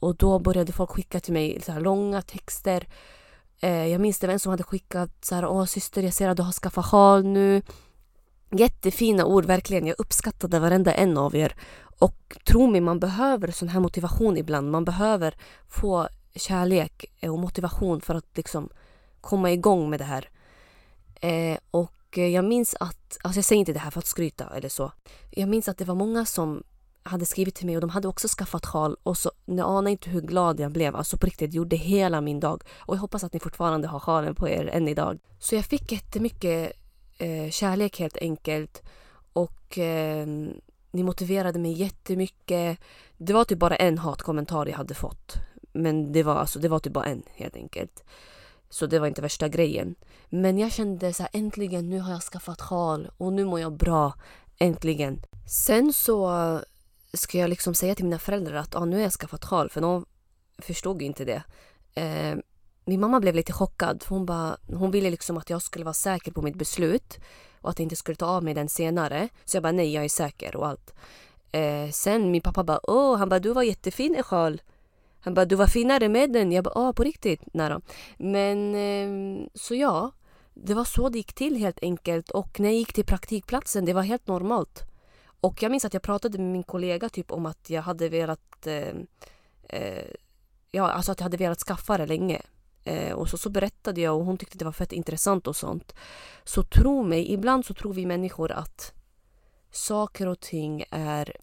Och 0.00 0.16
då 0.16 0.38
började 0.38 0.72
folk 0.72 0.90
skicka 0.90 1.20
till 1.20 1.32
mig 1.32 1.60
så 1.62 1.72
här 1.72 1.80
långa 1.80 2.22
texter. 2.22 2.88
Eh, 3.60 3.86
jag 3.86 4.00
minns 4.00 4.18
det 4.18 4.26
var 4.26 4.34
en 4.34 4.40
som 4.40 4.50
hade 4.50 4.62
skickat 4.62 5.24
så 5.24 5.34
här, 5.34 5.46
åh 5.46 5.64
syster 5.64 6.02
jag 6.02 6.12
ser 6.12 6.28
att 6.28 6.36
du 6.36 6.42
har 6.42 6.52
skaffat 6.52 6.86
sjal 6.86 7.24
nu. 7.24 7.62
Jättefina 8.50 9.24
ord 9.24 9.44
verkligen, 9.44 9.86
jag 9.86 10.00
uppskattade 10.00 10.58
varenda 10.58 10.94
en 10.94 11.18
av 11.18 11.36
er. 11.36 11.56
Och 11.98 12.38
tro 12.44 12.66
mig, 12.66 12.80
man 12.80 13.00
behöver 13.00 13.50
sån 13.50 13.68
här 13.68 13.80
motivation 13.80 14.36
ibland. 14.36 14.70
Man 14.70 14.84
behöver 14.84 15.34
få 15.68 16.08
kärlek 16.34 17.04
eh, 17.20 17.32
och 17.32 17.38
motivation 17.38 18.00
för 18.00 18.14
att 18.14 18.36
liksom 18.36 18.68
komma 19.20 19.52
igång 19.52 19.90
med 19.90 20.00
det 20.00 20.04
här. 20.04 20.28
Eh, 21.20 21.58
och 21.70 22.18
eh, 22.18 22.26
jag 22.26 22.44
minns 22.44 22.74
att, 22.80 23.18
alltså 23.22 23.38
jag 23.38 23.44
säger 23.44 23.60
inte 23.60 23.72
det 23.72 23.78
här 23.78 23.90
för 23.90 23.98
att 23.98 24.06
skryta 24.06 24.56
eller 24.56 24.68
så. 24.68 24.92
Jag 25.30 25.48
minns 25.48 25.68
att 25.68 25.78
det 25.78 25.84
var 25.84 25.94
många 25.94 26.26
som 26.26 26.62
hade 27.02 27.26
skrivit 27.26 27.54
till 27.54 27.66
mig 27.66 27.76
och 27.76 27.80
de 27.80 27.90
hade 27.90 28.08
också 28.08 28.28
skaffat 28.28 28.66
sjal 28.66 28.96
och 29.02 29.18
så, 29.18 29.30
ni 29.44 29.62
anar 29.62 29.90
inte 29.90 30.10
hur 30.10 30.20
glad 30.20 30.60
jag 30.60 30.72
blev. 30.72 30.96
Alltså 30.96 31.16
på 31.16 31.26
riktigt, 31.26 31.54
gjorde 31.54 31.76
hela 31.76 32.20
min 32.20 32.40
dag. 32.40 32.62
Och 32.78 32.94
jag 32.94 33.00
hoppas 33.00 33.24
att 33.24 33.32
ni 33.32 33.40
fortfarande 33.40 33.88
har 33.88 34.00
sjalen 34.00 34.34
på 34.34 34.48
er 34.48 34.66
än 34.66 34.88
idag. 34.88 35.18
Så 35.38 35.54
jag 35.54 35.64
fick 35.64 35.92
jättemycket 35.92 36.72
eh, 37.18 37.50
kärlek 37.50 37.98
helt 37.98 38.16
enkelt. 38.16 38.82
Och 39.32 39.78
eh, 39.78 40.26
ni 40.90 41.02
motiverade 41.02 41.58
mig 41.58 41.72
jättemycket. 41.72 42.78
Det 43.16 43.32
var 43.32 43.44
typ 43.44 43.58
bara 43.58 43.76
en 43.76 43.98
hatkommentar 43.98 44.66
jag 44.66 44.76
hade 44.76 44.94
fått. 44.94 45.34
Men 45.72 46.12
det 46.12 46.22
var, 46.22 46.34
alltså, 46.34 46.58
det 46.58 46.68
var 46.68 46.78
typ 46.78 46.92
bara 46.92 47.04
en 47.04 47.22
helt 47.34 47.56
enkelt. 47.56 48.04
Så 48.70 48.86
det 48.86 48.98
var 48.98 49.06
inte 49.06 49.22
värsta 49.22 49.48
grejen. 49.48 49.94
Men 50.28 50.58
jag 50.58 50.72
kände 50.72 51.12
så 51.12 51.22
här, 51.22 51.30
äntligen 51.32 51.90
nu 51.90 52.00
har 52.00 52.12
jag 52.12 52.22
skaffat 52.22 52.60
sjal 52.60 53.10
och 53.16 53.32
nu 53.32 53.44
mår 53.44 53.60
jag 53.60 53.72
bra. 53.72 54.14
Äntligen. 54.58 55.22
Sen 55.48 55.92
så 55.92 56.60
ska 57.12 57.38
jag 57.38 57.50
liksom 57.50 57.74
säga 57.74 57.94
till 57.94 58.04
mina 58.04 58.18
föräldrar 58.18 58.56
att 58.56 58.74
ah, 58.74 58.84
nu 58.84 58.96
har 58.96 59.02
jag 59.02 59.12
skaffat 59.12 59.44
sjal 59.44 59.70
för 59.70 59.80
de 59.80 60.06
förstod 60.58 61.02
inte 61.02 61.24
det. 61.24 61.42
Eh, 61.94 62.38
min 62.84 63.00
mamma 63.00 63.20
blev 63.20 63.34
lite 63.34 63.52
chockad. 63.52 64.04
Hon, 64.08 64.26
bara, 64.26 64.56
hon 64.66 64.90
ville 64.90 65.10
liksom 65.10 65.36
att 65.36 65.50
jag 65.50 65.62
skulle 65.62 65.84
vara 65.84 65.94
säker 65.94 66.32
på 66.32 66.42
mitt 66.42 66.56
beslut 66.56 67.18
och 67.66 67.70
att 67.70 67.78
jag 67.78 67.84
inte 67.84 67.96
skulle 67.96 68.16
ta 68.16 68.26
av 68.26 68.44
mig 68.44 68.54
den 68.54 68.68
senare. 68.68 69.28
Så 69.44 69.56
jag 69.56 69.62
bara 69.62 69.72
nej, 69.72 69.92
jag 69.94 70.04
är 70.04 70.08
säker 70.08 70.56
och 70.56 70.66
allt. 70.66 70.94
Eh, 71.52 71.90
sen 71.90 72.30
min 72.30 72.42
pappa 72.42 72.64
bara 72.64 72.80
åh, 72.82 73.16
han 73.16 73.28
bara 73.28 73.40
du 73.40 73.52
var 73.52 73.62
jättefin 73.62 74.16
i 74.18 74.22
sjal. 74.22 74.62
Han 75.20 75.34
bara 75.34 75.44
du 75.44 75.56
var 75.56 75.66
finare 75.66 76.08
med 76.08 76.32
den. 76.32 76.52
Jag 76.52 76.64
bara 76.64 76.78
åh, 76.78 76.92
på 76.92 77.04
riktigt? 77.04 77.42
Nej 77.52 77.70
då. 77.70 77.80
Men 78.16 78.74
eh, 78.74 79.48
så 79.54 79.74
ja, 79.74 80.12
det 80.54 80.74
var 80.74 80.84
så 80.84 81.08
det 81.08 81.18
gick 81.18 81.32
till 81.32 81.56
helt 81.56 81.82
enkelt 81.82 82.30
och 82.30 82.60
när 82.60 82.68
jag 82.68 82.78
gick 82.78 82.92
till 82.92 83.04
praktikplatsen, 83.04 83.84
det 83.84 83.92
var 83.92 84.02
helt 84.02 84.26
normalt. 84.26 84.82
Och 85.40 85.62
jag 85.62 85.70
minns 85.70 85.84
att 85.84 85.94
jag 85.94 86.02
pratade 86.02 86.38
med 86.38 86.52
min 86.52 86.62
kollega 86.62 87.08
typ 87.08 87.32
om 87.32 87.46
att 87.46 87.70
jag 87.70 87.82
hade 87.82 88.08
velat 88.08 88.66
eh, 88.66 88.94
eh, 89.68 90.04
ja, 90.70 90.90
alltså 90.90 91.12
att 91.12 91.20
jag 91.20 91.24
hade 91.24 91.36
velat 91.36 91.58
skaffa 91.58 91.98
det 91.98 92.06
länge. 92.06 92.42
Eh, 92.86 93.12
och 93.12 93.28
så, 93.28 93.38
så 93.38 93.50
berättade 93.50 94.00
jag 94.00 94.16
och 94.16 94.24
hon 94.24 94.38
tyckte 94.38 94.58
det 94.58 94.64
var 94.64 94.72
fett 94.72 94.92
intressant 94.92 95.46
och 95.46 95.56
sånt. 95.56 95.94
Så 96.44 96.62
tro 96.62 97.02
mig, 97.02 97.32
ibland 97.32 97.66
så 97.66 97.74
tror 97.74 97.94
vi 97.94 98.06
människor 98.06 98.52
att 98.52 98.92
saker 99.70 100.26
och 100.26 100.40
ting 100.40 100.84
är... 100.90 101.36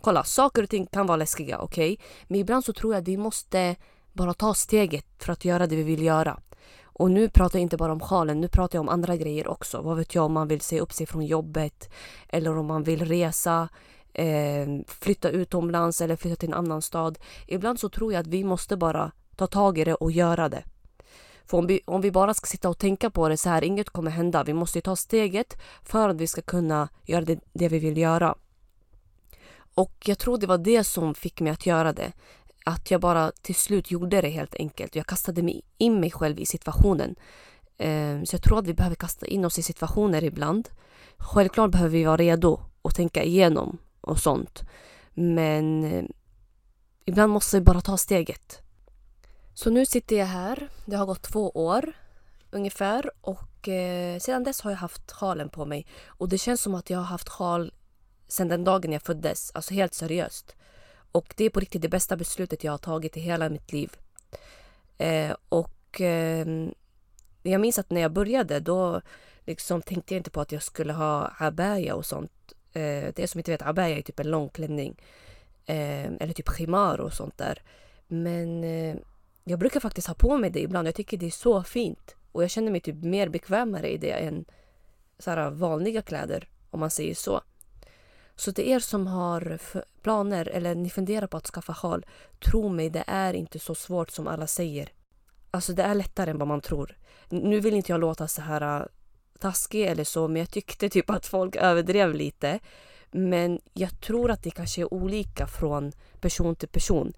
Kolla, 0.00 0.24
saker 0.24 0.62
och 0.62 0.70
ting 0.70 0.86
kan 0.86 1.06
vara 1.06 1.16
läskiga, 1.16 1.58
okej? 1.58 1.92
Okay? 1.92 2.06
Men 2.28 2.40
ibland 2.40 2.64
så 2.64 2.72
tror 2.72 2.94
jag 2.94 3.02
att 3.02 3.08
vi 3.08 3.16
måste 3.16 3.76
bara 4.12 4.34
ta 4.34 4.54
steget 4.54 5.06
för 5.18 5.32
att 5.32 5.44
göra 5.44 5.66
det 5.66 5.76
vi 5.76 5.82
vill 5.82 6.02
göra. 6.02 6.40
Och 6.82 7.10
nu 7.10 7.28
pratar 7.28 7.58
jag 7.58 7.62
inte 7.62 7.76
bara 7.76 7.92
om 7.92 8.00
sjalen, 8.00 8.40
nu 8.40 8.48
pratar 8.48 8.76
jag 8.76 8.80
om 8.80 8.88
andra 8.88 9.16
grejer 9.16 9.48
också. 9.48 9.82
Vad 9.82 9.96
vet 9.96 10.14
jag 10.14 10.24
om 10.24 10.32
man 10.32 10.48
vill 10.48 10.60
säga 10.60 10.82
upp 10.82 10.92
sig 10.92 11.06
från 11.06 11.26
jobbet 11.26 11.90
eller 12.28 12.58
om 12.58 12.66
man 12.66 12.82
vill 12.82 13.04
resa, 13.04 13.68
eh, 14.12 14.66
flytta 14.86 15.30
utomlands 15.30 16.00
eller 16.00 16.16
flytta 16.16 16.36
till 16.36 16.48
en 16.48 16.54
annan 16.54 16.82
stad. 16.82 17.18
Ibland 17.46 17.80
så 17.80 17.88
tror 17.88 18.12
jag 18.12 18.20
att 18.20 18.26
vi 18.26 18.44
måste 18.44 18.76
bara 18.76 19.12
ta 19.36 19.46
tag 19.46 19.78
i 19.78 19.84
det 19.84 19.94
och 19.94 20.12
göra 20.12 20.48
det. 20.48 20.62
För 21.44 21.58
om 21.58 21.66
vi, 21.66 21.80
om 21.84 22.00
vi 22.00 22.10
bara 22.10 22.34
ska 22.34 22.46
sitta 22.46 22.68
och 22.68 22.78
tänka 22.78 23.10
på 23.10 23.28
det 23.28 23.36
så 23.36 23.48
här, 23.48 23.64
inget 23.64 23.90
kommer 23.90 24.10
hända. 24.10 24.44
Vi 24.44 24.52
måste 24.52 24.80
ta 24.80 24.96
steget 24.96 25.62
för 25.82 26.08
att 26.08 26.16
vi 26.16 26.26
ska 26.26 26.42
kunna 26.42 26.88
göra 27.04 27.24
det, 27.24 27.40
det 27.52 27.68
vi 27.68 27.78
vill 27.78 27.96
göra. 27.96 28.34
Och 29.74 29.92
jag 30.04 30.18
tror 30.18 30.38
det 30.38 30.46
var 30.46 30.58
det 30.58 30.84
som 30.84 31.14
fick 31.14 31.40
mig 31.40 31.52
att 31.52 31.66
göra 31.66 31.92
det 31.92 32.12
att 32.66 32.90
jag 32.90 33.00
bara 33.00 33.32
till 33.42 33.54
slut 33.54 33.90
gjorde 33.90 34.20
det 34.20 34.28
helt 34.28 34.54
enkelt. 34.54 34.96
Jag 34.96 35.06
kastade 35.06 35.42
mig 35.42 35.62
in 35.78 36.00
mig 36.00 36.10
själv 36.10 36.40
i 36.40 36.46
situationen. 36.46 37.14
Ehm, 37.78 38.26
så 38.26 38.34
jag 38.34 38.42
tror 38.42 38.58
att 38.58 38.66
vi 38.66 38.74
behöver 38.74 38.96
kasta 38.96 39.26
in 39.26 39.44
oss 39.44 39.58
i 39.58 39.62
situationer 39.62 40.24
ibland. 40.24 40.68
Självklart 41.16 41.70
behöver 41.70 41.90
vi 41.90 42.04
vara 42.04 42.16
redo 42.16 42.60
och 42.82 42.94
tänka 42.94 43.22
igenom 43.24 43.78
och 44.00 44.18
sånt. 44.18 44.62
Men 45.14 45.84
eh, 45.84 46.04
ibland 47.04 47.32
måste 47.32 47.56
vi 47.56 47.64
bara 47.64 47.80
ta 47.80 47.96
steget. 47.96 48.62
Så 49.56 49.70
nu 49.70 49.86
sitter 49.86 50.16
jag 50.16 50.26
här. 50.26 50.68
Det 50.84 50.96
har 50.96 51.06
gått 51.06 51.22
två 51.22 51.50
år 51.50 51.92
ungefär 52.50 53.10
och 53.20 53.68
eh, 53.68 54.18
sedan 54.18 54.44
dess 54.44 54.60
har 54.60 54.70
jag 54.70 54.78
haft 54.78 55.12
sjalen 55.12 55.48
på 55.48 55.64
mig. 55.64 55.86
Och 56.06 56.28
det 56.28 56.38
känns 56.38 56.60
som 56.62 56.74
att 56.74 56.90
jag 56.90 56.98
har 56.98 57.04
haft 57.04 57.28
sjal 57.28 57.72
sedan 58.28 58.48
den 58.48 58.64
dagen 58.64 58.92
jag 58.92 59.02
föddes. 59.02 59.50
Alltså 59.54 59.74
helt 59.74 59.94
seriöst. 59.94 60.56
Och 61.12 61.34
det 61.36 61.44
är 61.44 61.50
på 61.50 61.60
riktigt 61.60 61.82
det 61.82 61.88
bästa 61.88 62.16
beslutet 62.16 62.64
jag 62.64 62.72
har 62.72 62.78
tagit 62.78 63.16
i 63.16 63.20
hela 63.20 63.48
mitt 63.48 63.72
liv. 63.72 63.96
Eh, 64.98 65.36
och 65.48 66.00
eh, 66.00 66.46
jag 67.42 67.60
minns 67.60 67.78
att 67.78 67.90
när 67.90 68.00
jag 68.00 68.12
började 68.12 68.60
då 68.60 69.00
liksom 69.46 69.82
tänkte 69.82 70.14
jag 70.14 70.20
inte 70.20 70.30
på 70.30 70.40
att 70.40 70.52
jag 70.52 70.62
skulle 70.62 70.92
ha 70.92 71.32
abaya 71.38 71.94
och 71.94 72.06
sånt. 72.06 72.52
Eh, 72.72 73.12
det 73.14 73.30
som 73.30 73.38
inte 73.38 73.50
vet, 73.50 73.62
abaya 73.62 73.98
är 73.98 74.02
typ 74.02 74.20
en 74.20 74.30
lång 74.30 74.48
klänning. 74.48 75.02
Eh, 75.66 76.04
eller 76.04 76.32
typ 76.32 76.48
khimar 76.48 77.00
och 77.00 77.12
sånt 77.12 77.38
där. 77.38 77.62
Men 78.08 78.64
eh, 78.64 78.96
jag 79.48 79.58
brukar 79.58 79.80
faktiskt 79.80 80.06
ha 80.06 80.14
på 80.14 80.38
mig 80.38 80.50
det 80.50 80.60
ibland. 80.60 80.88
Jag 80.88 80.94
tycker 80.94 81.16
det 81.16 81.26
är 81.26 81.30
så 81.30 81.62
fint. 81.62 82.14
Och 82.32 82.42
jag 82.42 82.50
känner 82.50 82.70
mig 82.70 82.80
typ 82.80 83.04
mer 83.04 83.28
bekvämare 83.28 83.92
i 83.92 83.96
det 83.96 84.10
än 84.10 84.44
så 85.18 85.30
här, 85.30 85.50
vanliga 85.50 86.02
kläder, 86.02 86.48
om 86.70 86.80
man 86.80 86.90
säger 86.90 87.14
så. 87.14 87.40
Så 88.36 88.52
till 88.52 88.68
er 88.68 88.78
som 88.78 89.06
har 89.06 89.58
planer 90.02 90.48
eller 90.48 90.74
ni 90.74 90.90
funderar 90.90 91.26
på 91.26 91.36
att 91.36 91.46
skaffa 91.46 91.74
sjal, 91.74 92.06
tro 92.44 92.68
mig, 92.68 92.90
det 92.90 93.04
är 93.06 93.34
inte 93.34 93.58
så 93.58 93.74
svårt 93.74 94.10
som 94.10 94.26
alla 94.26 94.46
säger. 94.46 94.92
Alltså 95.50 95.72
det 95.72 95.82
är 95.82 95.94
lättare 95.94 96.30
än 96.30 96.38
vad 96.38 96.48
man 96.48 96.60
tror. 96.60 96.96
Nu 97.28 97.60
vill 97.60 97.74
inte 97.74 97.92
jag 97.92 98.00
låta 98.00 98.28
så 98.28 98.42
här 98.42 98.80
äh, 98.80 98.86
taskig 99.38 99.82
eller 99.82 100.04
så, 100.04 100.28
men 100.28 100.36
jag 100.36 100.50
tyckte 100.50 100.88
typ 100.88 101.10
att 101.10 101.26
folk 101.26 101.56
överdrev 101.56 102.14
lite. 102.14 102.58
Men 103.10 103.60
jag 103.72 104.00
tror 104.00 104.30
att 104.30 104.42
det 104.42 104.50
kanske 104.50 104.80
är 104.80 104.94
olika 104.94 105.46
från 105.46 105.92
person 106.20 106.56
till 106.56 106.68
person. 106.68 107.12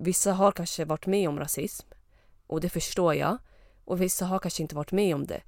Vissa 0.00 0.32
har 0.32 0.52
kanske 0.52 0.84
varit 0.84 1.06
med 1.06 1.28
om 1.28 1.38
rasism 1.38 1.88
och 2.46 2.60
det 2.60 2.68
förstår 2.68 3.14
jag. 3.14 3.38
Och 3.84 4.02
vissa 4.02 4.26
har 4.26 4.38
kanske 4.38 4.62
inte 4.62 4.74
varit 4.74 4.92
med 4.92 5.14
om 5.14 5.26
det. 5.26 5.42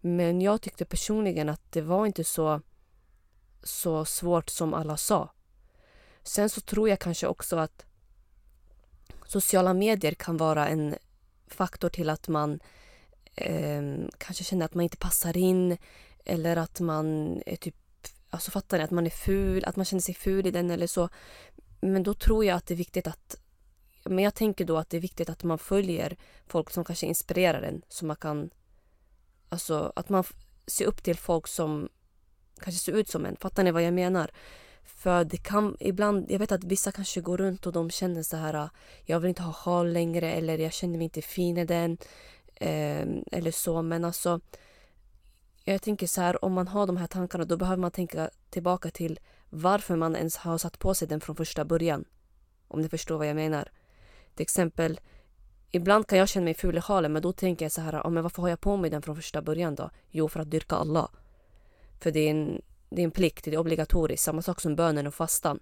Men 0.00 0.40
jag 0.40 0.60
tyckte 0.60 0.84
personligen 0.84 1.48
att 1.48 1.72
det 1.72 1.80
var 1.80 2.06
inte 2.06 2.24
så 2.24 2.60
så 3.62 4.04
svårt 4.04 4.50
som 4.50 4.74
alla 4.74 4.96
sa. 4.96 5.32
Sen 6.22 6.50
så 6.50 6.60
tror 6.60 6.88
jag 6.88 6.98
kanske 6.98 7.26
också 7.26 7.56
att 7.56 7.84
sociala 9.26 9.74
medier 9.74 10.14
kan 10.14 10.36
vara 10.36 10.68
en 10.68 10.94
faktor 11.46 11.88
till 11.88 12.10
att 12.10 12.28
man 12.28 12.60
eh, 13.34 13.82
kanske 14.18 14.44
känner 14.44 14.64
att 14.64 14.74
man 14.74 14.82
inte 14.82 14.96
passar 14.96 15.36
in 15.36 15.78
eller 16.24 16.56
att 16.56 16.80
man 16.80 17.36
är 17.46 17.56
typ, 17.56 17.76
alltså 18.30 18.50
fattar 18.50 18.78
ni, 18.78 18.84
att 18.84 18.90
man 18.90 19.06
är 19.06 19.10
ful, 19.10 19.64
att 19.64 19.76
man 19.76 19.84
känner 19.84 20.00
sig 20.00 20.14
ful 20.14 20.46
i 20.46 20.50
den 20.50 20.70
eller 20.70 20.86
så. 20.86 21.08
Men 21.80 22.02
då 22.02 22.14
tror 22.14 22.44
jag 22.44 22.56
att 22.56 22.66
det 22.66 22.74
är 22.74 22.78
viktigt 22.78 23.06
att 23.06 23.36
men 24.08 24.24
jag 24.24 24.34
tänker 24.34 24.64
då 24.64 24.76
att 24.76 24.90
det 24.90 24.96
är 24.96 25.00
viktigt 25.00 25.30
att 25.30 25.44
man 25.44 25.58
följer 25.58 26.16
folk 26.46 26.70
som 26.70 26.84
kanske 26.84 27.06
inspirerar 27.06 27.62
en. 27.62 27.82
Så 27.88 28.06
man 28.06 28.16
kan... 28.16 28.50
Alltså 29.48 29.92
att 29.96 30.08
man 30.08 30.24
ser 30.66 30.84
upp 30.84 31.02
till 31.02 31.16
folk 31.16 31.46
som 31.46 31.88
kanske 32.60 32.80
ser 32.80 32.92
ut 32.92 33.08
som 33.08 33.26
en. 33.26 33.36
Fattar 33.36 33.64
ni 33.64 33.70
vad 33.70 33.82
jag 33.82 33.94
menar? 33.94 34.30
För 34.82 35.24
det 35.24 35.36
kan 35.36 35.76
ibland, 35.80 36.30
jag 36.30 36.38
vet 36.38 36.52
att 36.52 36.64
vissa 36.64 36.92
kanske 36.92 37.20
går 37.20 37.38
runt 37.38 37.66
och 37.66 37.72
de 37.72 37.90
känner 37.90 38.22
så 38.22 38.36
här, 38.36 38.54
ah, 38.54 38.70
jag 39.04 39.20
vill 39.20 39.28
inte 39.28 39.42
ha 39.42 39.52
sjal 39.52 39.92
längre 39.92 40.32
eller 40.32 40.58
jag 40.58 40.72
känner 40.72 40.98
mig 40.98 41.04
inte 41.04 41.22
fin 41.22 41.56
i 41.56 41.64
den. 41.64 41.98
Eh, 42.54 43.06
eller 43.32 43.50
så, 43.50 43.82
men 43.82 44.04
alltså 44.04 44.40
jag 45.64 45.82
tänker 45.82 46.06
så 46.06 46.20
här, 46.20 46.44
om 46.44 46.52
man 46.52 46.68
har 46.68 46.86
de 46.86 46.96
här 46.96 47.06
tankarna 47.06 47.44
då 47.44 47.56
behöver 47.56 47.80
man 47.80 47.90
tänka 47.90 48.30
tillbaka 48.50 48.90
till 48.90 49.20
varför 49.50 49.96
man 49.96 50.16
ens 50.16 50.36
har 50.36 50.58
satt 50.58 50.78
på 50.78 50.94
sig 50.94 51.08
den 51.08 51.20
från 51.20 51.36
första 51.36 51.64
början. 51.64 52.04
Om 52.68 52.80
ni 52.80 52.88
förstår 52.88 53.18
vad 53.18 53.28
jag 53.28 53.36
menar. 53.36 53.70
Till 54.36 54.42
exempel, 54.42 55.00
ibland 55.70 56.06
kan 56.06 56.18
jag 56.18 56.28
känna 56.28 56.44
mig 56.44 56.54
ful 56.54 56.78
i 56.78 56.80
sjalen 56.80 57.12
men 57.12 57.22
då 57.22 57.32
tänker 57.32 57.64
jag 57.64 57.72
så 57.72 57.80
här, 57.80 58.00
oh, 58.00 58.10
men 58.10 58.22
varför 58.22 58.42
har 58.42 58.48
jag 58.48 58.60
på 58.60 58.76
mig 58.76 58.90
den 58.90 59.02
från 59.02 59.16
första 59.16 59.42
början 59.42 59.74
då? 59.74 59.90
Jo, 60.10 60.28
för 60.28 60.40
att 60.40 60.50
dyrka 60.50 60.76
Allah. 60.76 61.08
För 62.00 62.10
det 62.10 62.20
är 62.20 62.30
en, 62.30 62.62
det 62.90 63.02
är 63.02 63.04
en 63.04 63.10
plikt, 63.10 63.44
det 63.44 63.54
är 63.54 63.58
obligatoriskt. 63.58 64.24
Samma 64.24 64.42
sak 64.42 64.60
som 64.60 64.76
bönen 64.76 65.06
och 65.06 65.14
fastan. 65.14 65.60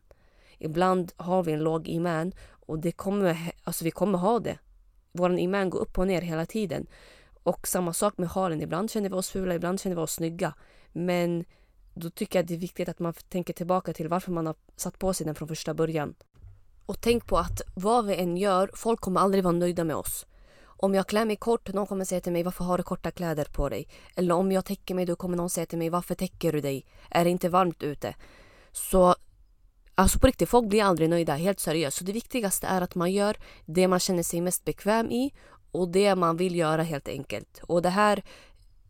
Ibland 0.58 1.12
har 1.16 1.42
vi 1.42 1.52
en 1.52 1.62
låg 1.62 1.88
iman 1.88 2.32
och 2.50 2.78
det 2.78 2.92
kommer, 2.92 3.52
alltså 3.64 3.84
vi 3.84 3.90
kommer 3.90 4.18
ha 4.18 4.38
det. 4.38 4.58
Vår 5.12 5.38
iman 5.38 5.70
går 5.70 5.78
upp 5.78 5.98
och 5.98 6.06
ner 6.06 6.20
hela 6.20 6.46
tiden. 6.46 6.87
Och 7.42 7.68
samma 7.68 7.92
sak 7.92 8.18
med 8.18 8.28
halen. 8.28 8.62
Ibland 8.62 8.90
känner 8.90 9.08
vi 9.08 9.14
oss 9.14 9.30
fula, 9.30 9.54
ibland 9.54 9.80
känner 9.80 9.96
vi 9.96 10.02
oss 10.02 10.12
snygga. 10.12 10.54
Men 10.92 11.44
då 11.94 12.10
tycker 12.10 12.38
jag 12.38 12.46
det 12.46 12.54
är 12.54 12.58
viktigt 12.58 12.88
att 12.88 12.98
man 12.98 13.14
tänker 13.28 13.52
tillbaka 13.52 13.92
till 13.92 14.08
varför 14.08 14.32
man 14.32 14.46
har 14.46 14.54
satt 14.76 14.98
på 14.98 15.14
sig 15.14 15.26
den 15.26 15.34
från 15.34 15.48
första 15.48 15.74
början. 15.74 16.14
Och 16.87 17.01
tänk 17.01 17.27
på 17.27 17.38
att 17.38 17.62
vad 17.75 18.07
vi 18.07 18.14
än 18.14 18.37
gör, 18.37 18.70
folk 18.75 19.01
kommer 19.01 19.20
aldrig 19.20 19.44
vara 19.44 19.53
nöjda 19.53 19.85
med 19.85 19.97
oss. 19.97 20.27
Om 20.64 20.94
jag 20.94 21.07
klär 21.07 21.25
mig 21.25 21.37
kort, 21.37 21.75
någon 21.75 21.87
kommer 21.87 22.05
säga 22.05 22.20
till 22.20 22.33
mig 22.33 22.42
varför 22.42 22.64
har 22.64 22.79
du 22.79 22.85
korta 22.85 23.11
kläder 23.11 23.44
på 23.44 23.68
dig? 23.68 23.88
Eller 24.16 24.35
om 24.35 24.53
jag 24.53 24.64
täcker 24.64 24.94
mig, 24.94 25.07
då 25.07 25.16
kommer 25.16 25.37
någon 25.37 25.51
säga 25.51 25.66
till 25.66 25.79
mig 25.79 25.90
varför 25.90 26.14
täcker 26.14 26.53
du 26.53 26.61
dig? 26.61 26.87
Är 27.11 27.25
det 27.25 27.31
inte 27.31 27.49
varmt 27.49 27.83
ute? 27.83 28.14
Så 28.73 29.14
Alltså 29.97 30.18
på 30.18 30.27
riktigt, 30.27 30.49
folk 30.49 30.68
blir 30.68 30.83
aldrig 30.83 31.11
nöjda, 31.11 31.35
helt 31.35 31.61
seriöst. 31.61 31.99
Så 31.99 32.05
det 32.05 32.12
viktigaste 32.12 32.66
är 32.66 32.81
att 32.81 32.94
man 32.94 33.12
gör 33.12 33.37
det 33.64 33.88
man 33.88 34.01
känner 34.01 34.23
sig 34.23 34.40
mest 34.40 34.64
bekväm 34.64 35.11
i 35.11 35.33
och 35.73 35.88
det 35.88 36.14
man 36.14 36.37
vill 36.37 36.57
göra 36.57 36.83
helt 36.83 37.09
enkelt. 37.09 37.61
Och 37.62 37.83
det 37.83 37.88
här 37.88 38.23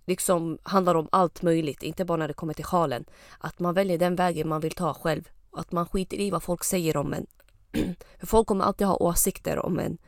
liksom 0.07 0.59
handlar 0.63 0.95
om 0.95 1.09
allt 1.13 1.43
möjligt, 1.43 1.83
inte 1.83 2.05
bara 2.05 2.17
när 2.17 2.29
det 2.29 2.35
kommer 2.35 2.55
till 2.55 2.65
sjalen. 2.65 3.05
Att 3.39 3.59
man 3.59 3.75
väljer 3.75 3.99
den 3.99 4.17
vägen 4.17 4.49
man 4.49 4.61
vill 4.61 4.73
ta 4.73 4.95
själv. 4.95 5.29
Att 5.53 5.73
man 5.73 5.89
skiter 5.89 6.21
i 6.21 6.31
vad 6.31 6.43
folk 6.43 6.65
säger 6.65 6.97
om 6.97 7.13
en. 7.13 7.27
För 8.19 8.27
folk 8.27 8.47
kommer 8.47 8.65
alltid 8.65 8.87
ha 8.87 8.97
åsikter 8.97 9.67
om 9.67 9.79
en. 9.79 9.99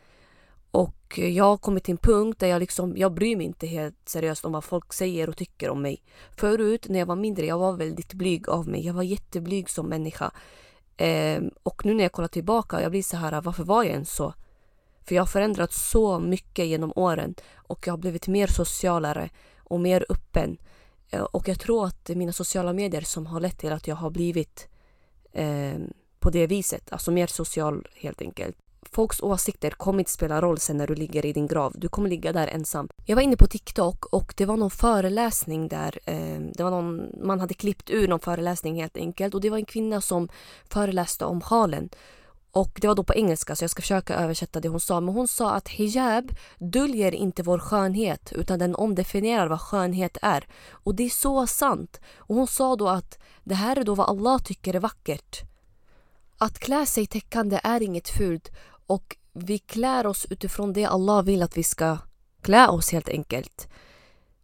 Och 0.70 1.18
jag 1.18 1.44
har 1.44 1.56
kommit 1.56 1.84
till 1.84 1.92
en 1.92 1.98
punkt 1.98 2.40
där 2.40 2.46
jag 2.46 2.60
liksom, 2.60 2.96
jag 2.96 3.12
bryr 3.12 3.36
mig 3.36 3.46
inte 3.46 3.66
helt 3.66 4.08
seriöst 4.08 4.44
om 4.44 4.52
vad 4.52 4.64
folk 4.64 4.92
säger 4.92 5.28
och 5.28 5.36
tycker 5.36 5.70
om 5.70 5.82
mig. 5.82 6.02
Förut 6.36 6.86
när 6.88 6.98
jag 6.98 7.06
var 7.06 7.16
mindre, 7.16 7.46
jag 7.46 7.58
var 7.58 7.72
väldigt 7.72 8.14
blyg 8.14 8.48
av 8.48 8.68
mig. 8.68 8.86
Jag 8.86 8.94
var 8.94 9.02
jätteblyg 9.02 9.70
som 9.70 9.86
människa. 9.86 10.30
Eh, 10.96 11.42
och 11.62 11.84
nu 11.84 11.94
när 11.94 12.04
jag 12.04 12.12
kollar 12.12 12.28
tillbaka, 12.28 12.82
jag 12.82 12.90
blir 12.90 13.02
så 13.02 13.16
här, 13.16 13.40
varför 13.40 13.64
var 13.64 13.82
jag 13.82 13.92
ens 13.92 14.12
så? 14.12 14.34
För 15.04 15.14
jag 15.14 15.22
har 15.22 15.26
förändrats 15.26 15.90
så 15.90 16.18
mycket 16.18 16.66
genom 16.66 16.92
åren 16.96 17.34
och 17.54 17.86
jag 17.86 17.92
har 17.92 17.98
blivit 17.98 18.28
mer 18.28 18.46
socialare 18.46 19.30
och 19.58 19.80
mer 19.80 20.06
öppen. 20.08 20.58
Eh, 21.10 21.22
och 21.22 21.48
jag 21.48 21.60
tror 21.60 21.86
att 21.86 22.04
det 22.04 22.12
är 22.12 22.16
mina 22.16 22.32
sociala 22.32 22.72
medier 22.72 23.00
som 23.00 23.26
har 23.26 23.40
lett 23.40 23.58
till 23.58 23.72
att 23.72 23.88
jag 23.88 23.96
har 23.96 24.10
blivit 24.10 24.68
eh, 25.32 25.78
på 26.26 26.30
det 26.30 26.46
viset, 26.46 26.92
alltså 26.92 27.10
mer 27.10 27.26
social 27.26 27.86
helt 27.94 28.22
enkelt. 28.22 28.56
Folks 28.82 29.20
åsikter 29.20 29.70
kommer 29.70 29.98
inte 29.98 30.10
spela 30.10 30.40
roll 30.40 30.58
sen 30.58 30.76
när 30.76 30.86
du 30.86 30.94
ligger 30.94 31.26
i 31.26 31.32
din 31.32 31.46
grav. 31.46 31.72
Du 31.76 31.88
kommer 31.88 32.08
ligga 32.08 32.32
där 32.32 32.48
ensam. 32.48 32.88
Jag 33.04 33.16
var 33.16 33.22
inne 33.22 33.36
på 33.36 33.46
TikTok 33.46 34.06
och 34.06 34.34
det 34.36 34.44
var 34.46 34.56
någon 34.56 34.70
föreläsning 34.70 35.68
där. 35.68 35.98
Eh, 36.04 36.40
det 36.54 36.62
var 36.62 36.70
någon, 36.70 37.10
man 37.26 37.40
hade 37.40 37.54
klippt 37.54 37.90
ur 37.90 38.08
någon 38.08 38.20
föreläsning 38.20 38.80
helt 38.80 38.96
enkelt 38.96 39.34
och 39.34 39.40
det 39.40 39.50
var 39.50 39.58
en 39.58 39.64
kvinna 39.64 40.00
som 40.00 40.28
föreläste 40.68 41.24
om 41.24 41.40
sjalen. 41.40 41.88
Och 42.52 42.78
det 42.80 42.88
var 42.88 42.94
då 42.94 43.04
på 43.04 43.14
engelska 43.14 43.56
så 43.56 43.64
jag 43.64 43.70
ska 43.70 43.82
försöka 43.82 44.14
översätta 44.14 44.60
det 44.60 44.68
hon 44.68 44.80
sa. 44.80 45.00
Men 45.00 45.14
hon 45.14 45.28
sa 45.28 45.50
att 45.50 45.68
hijab 45.68 46.32
döljer 46.58 47.14
inte 47.14 47.42
vår 47.42 47.58
skönhet 47.58 48.32
utan 48.32 48.58
den 48.58 48.74
omdefinierar 48.74 49.46
vad 49.46 49.60
skönhet 49.60 50.18
är. 50.22 50.46
Och 50.70 50.94
det 50.94 51.04
är 51.04 51.10
så 51.10 51.46
sant. 51.46 52.00
Och 52.16 52.34
hon 52.34 52.46
sa 52.46 52.76
då 52.76 52.88
att 52.88 53.18
det 53.44 53.54
här 53.54 53.76
är 53.76 53.84
då 53.84 53.94
vad 53.94 54.08
Allah 54.08 54.38
tycker 54.38 54.74
är 54.74 54.80
vackert. 54.80 55.55
Att 56.38 56.58
klä 56.58 56.86
sig 56.86 57.06
täckande 57.06 57.60
är 57.64 57.82
inget 57.82 58.08
fult 58.08 58.50
och 58.86 59.16
vi 59.32 59.58
klär 59.58 60.06
oss 60.06 60.26
utifrån 60.30 60.72
det 60.72 60.84
Allah 60.84 61.22
vill 61.22 61.42
att 61.42 61.56
vi 61.56 61.62
ska 61.62 61.98
klä 62.42 62.68
oss 62.68 62.92
helt 62.92 63.08
enkelt. 63.08 63.68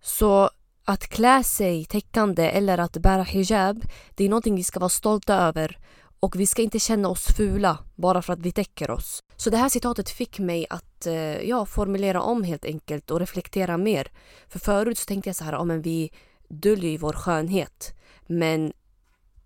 Så 0.03 0.51
att 0.85 1.09
klä 1.09 1.43
sig 1.45 1.85
täckande 1.85 2.51
eller 2.51 2.79
att 2.79 2.97
bära 2.97 3.23
hijab, 3.23 3.85
det 4.15 4.25
är 4.25 4.29
någonting 4.29 4.57
vi 4.57 4.65
ska 4.65 4.81
vara 4.81 4.89
stolta 4.89 5.35
över 5.35 5.79
och 6.21 6.41
vi 6.41 6.47
ska 6.47 6.63
inte 6.63 6.79
känna 6.79 7.09
oss 7.09 7.27
fula 7.37 7.79
bara 7.95 8.23
för 8.23 8.33
att 8.33 8.43
vi 8.43 8.53
täcker 8.53 8.91
oss. 8.91 9.23
Så 9.37 9.51
det 9.51 9.57
här 9.57 9.69
citatet 9.69 10.11
fick 10.11 10.39
mig 10.39 10.67
att 10.71 11.07
eh, 11.07 11.15
ja, 11.49 11.67
formulera 11.67 12.23
om 12.23 12.43
helt 12.43 12.65
enkelt 12.65 13.11
och 13.11 13.21
reflektera 13.21 13.77
mer. 13.77 14.11
För 14.49 14.59
förut 14.59 14.99
så 14.99 15.05
tänkte 15.05 15.29
jag 15.29 15.37
så 15.37 15.45
här, 15.45 15.53
ja, 15.53 15.65
men 15.65 15.83
vi 15.83 16.11
döljer 16.49 16.99
vår 16.99 17.13
skönhet. 17.13 17.95
Men 18.27 18.73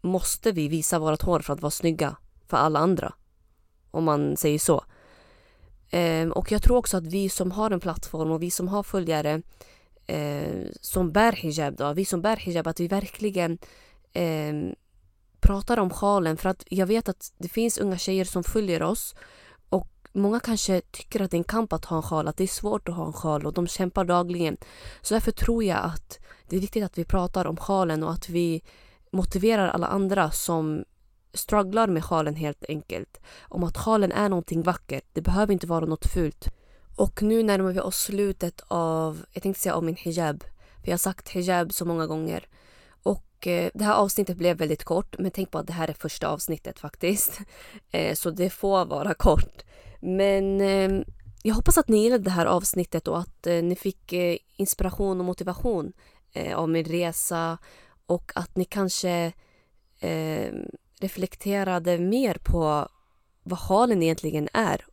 måste 0.00 0.52
vi 0.52 0.68
visa 0.68 0.98
vårt 0.98 1.22
hår 1.22 1.40
för 1.40 1.52
att 1.52 1.62
vara 1.62 1.70
snygga 1.70 2.16
för 2.48 2.56
alla 2.56 2.78
andra? 2.78 3.12
Om 3.90 4.04
man 4.04 4.36
säger 4.36 4.58
så. 4.58 4.84
Eh, 5.90 6.28
och 6.28 6.52
jag 6.52 6.62
tror 6.62 6.76
också 6.76 6.96
att 6.96 7.06
vi 7.06 7.28
som 7.28 7.50
har 7.50 7.70
en 7.70 7.80
plattform 7.80 8.30
och 8.30 8.42
vi 8.42 8.50
som 8.50 8.68
har 8.68 8.82
följare 8.82 9.42
eh, 10.06 10.66
som 10.80 11.12
bär 11.12 11.32
hijab, 11.32 11.76
då, 11.76 11.92
vi 11.92 12.04
som 12.04 12.22
bär 12.22 12.36
hijab, 12.36 12.66
att 12.66 12.80
vi 12.80 12.88
verkligen 12.88 13.58
eh, 14.12 14.54
pratar 15.40 15.78
om 15.78 15.90
sjalen 15.90 16.36
för 16.36 16.48
att 16.48 16.64
jag 16.68 16.86
vet 16.86 17.08
att 17.08 17.32
det 17.38 17.48
finns 17.48 17.78
unga 17.78 17.98
tjejer 17.98 18.24
som 18.24 18.44
följer 18.44 18.82
oss 18.82 19.14
och 19.68 19.88
många 20.12 20.40
kanske 20.40 20.80
tycker 20.80 21.22
att 21.22 21.30
det 21.30 21.36
är 21.36 21.38
en 21.38 21.44
kamp 21.44 21.72
att 21.72 21.84
ha 21.84 21.96
en 21.96 22.02
sjal, 22.02 22.28
att 22.28 22.36
det 22.36 22.44
är 22.44 22.48
svårt 22.48 22.88
att 22.88 22.94
ha 22.94 23.06
en 23.06 23.12
sjal 23.12 23.46
och 23.46 23.52
de 23.52 23.66
kämpar 23.66 24.04
dagligen. 24.04 24.56
Så 25.02 25.14
därför 25.14 25.32
tror 25.32 25.64
jag 25.64 25.78
att 25.78 26.18
det 26.48 26.56
är 26.56 26.60
viktigt 26.60 26.84
att 26.84 26.98
vi 26.98 27.04
pratar 27.04 27.46
om 27.46 27.56
sjalen 27.56 28.02
och 28.02 28.12
att 28.12 28.28
vi 28.28 28.62
motiverar 29.10 29.68
alla 29.68 29.86
andra 29.86 30.30
som 30.30 30.84
strugglar 31.36 31.86
med 31.86 32.04
sjalen 32.04 32.36
helt 32.36 32.64
enkelt. 32.68 33.20
Om 33.48 33.64
att 33.64 33.76
sjalen 33.76 34.12
är 34.12 34.28
någonting 34.28 34.62
vackert, 34.62 35.04
det 35.12 35.20
behöver 35.20 35.52
inte 35.52 35.66
vara 35.66 35.86
något 35.86 36.06
fult. 36.06 36.48
Och 36.96 37.22
nu 37.22 37.42
närmar 37.42 37.72
vi 37.72 37.80
oss 37.80 37.98
slutet 37.98 38.60
av, 38.68 39.24
jag 39.32 39.42
tänkte 39.42 39.62
säga 39.62 39.74
om 39.74 39.86
min 39.86 39.96
hijab. 39.96 40.44
Vi 40.84 40.90
har 40.90 40.98
sagt 40.98 41.28
hijab 41.28 41.72
så 41.72 41.84
många 41.84 42.06
gånger. 42.06 42.48
Och 43.02 43.46
eh, 43.46 43.70
det 43.74 43.84
här 43.84 43.94
avsnittet 43.94 44.36
blev 44.36 44.56
väldigt 44.56 44.84
kort, 44.84 45.18
men 45.18 45.30
tänk 45.30 45.50
på 45.50 45.58
att 45.58 45.66
det 45.66 45.72
här 45.72 45.88
är 45.88 45.92
första 45.92 46.28
avsnittet 46.28 46.78
faktiskt. 46.78 47.40
Eh, 47.90 48.14
så 48.14 48.30
det 48.30 48.50
får 48.50 48.84
vara 48.84 49.14
kort. 49.14 49.62
Men 50.00 50.60
eh, 50.60 51.06
jag 51.42 51.54
hoppas 51.54 51.78
att 51.78 51.88
ni 51.88 52.02
gillade 52.02 52.24
det 52.24 52.30
här 52.30 52.46
avsnittet 52.46 53.08
och 53.08 53.18
att 53.18 53.46
eh, 53.46 53.62
ni 53.62 53.76
fick 53.76 54.12
eh, 54.12 54.36
inspiration 54.56 55.20
och 55.20 55.26
motivation 55.26 55.92
eh, 56.32 56.58
av 56.58 56.68
min 56.68 56.84
resa 56.84 57.58
och 58.06 58.32
att 58.34 58.56
ni 58.56 58.64
kanske 58.64 59.32
ehm, 60.00 60.66
reflekterade 61.00 61.98
mer 61.98 62.34
på 62.42 62.88
vad 63.42 63.58
halen 63.58 64.02
egentligen 64.02 64.48
är 64.52 64.84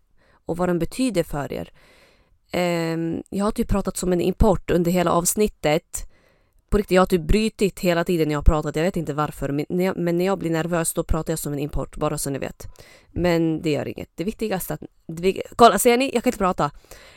och 0.45 0.57
vad 0.57 0.69
den 0.69 0.79
betyder 0.79 1.23
för 1.23 1.53
er. 1.53 1.71
Ehm, 2.51 3.23
jag 3.29 3.45
har 3.45 3.51
typ 3.51 3.69
pratat 3.69 3.97
som 3.97 4.13
en 4.13 4.21
import 4.21 4.71
under 4.71 4.91
hela 4.91 5.11
avsnittet 5.11 6.09
på 6.73 6.77
riktigt, 6.77 6.95
jag 6.95 7.01
har 7.01 7.05
typ 7.05 7.21
brytit 7.21 7.79
hela 7.79 8.03
tiden 8.03 8.27
när 8.27 8.33
jag 8.33 8.37
har 8.37 8.43
pratat. 8.43 8.75
Jag 8.75 8.83
vet 8.83 8.97
inte 8.97 9.13
varför. 9.13 9.49
Men 9.49 9.65
när, 9.69 9.85
jag, 9.85 9.97
men 9.97 10.17
när 10.17 10.25
jag 10.25 10.39
blir 10.39 10.49
nervös 10.49 10.93
då 10.93 11.03
pratar 11.03 11.31
jag 11.31 11.39
som 11.39 11.53
en 11.53 11.59
import, 11.59 11.97
bara 11.97 12.17
så 12.17 12.29
ni 12.29 12.39
vet. 12.39 12.67
Men 13.11 13.61
det 13.61 13.71
gör 13.71 13.87
inget. 13.87 14.09
Det 14.15 14.23
viktigaste 14.23 14.73
att... 14.73 14.81
Det, 15.07 15.41
kolla, 15.55 15.79
ser 15.79 15.97
ni? 15.97 16.11
Jag 16.13 16.23
kan 16.23 16.29
inte 16.29 16.37
prata. 16.37 16.71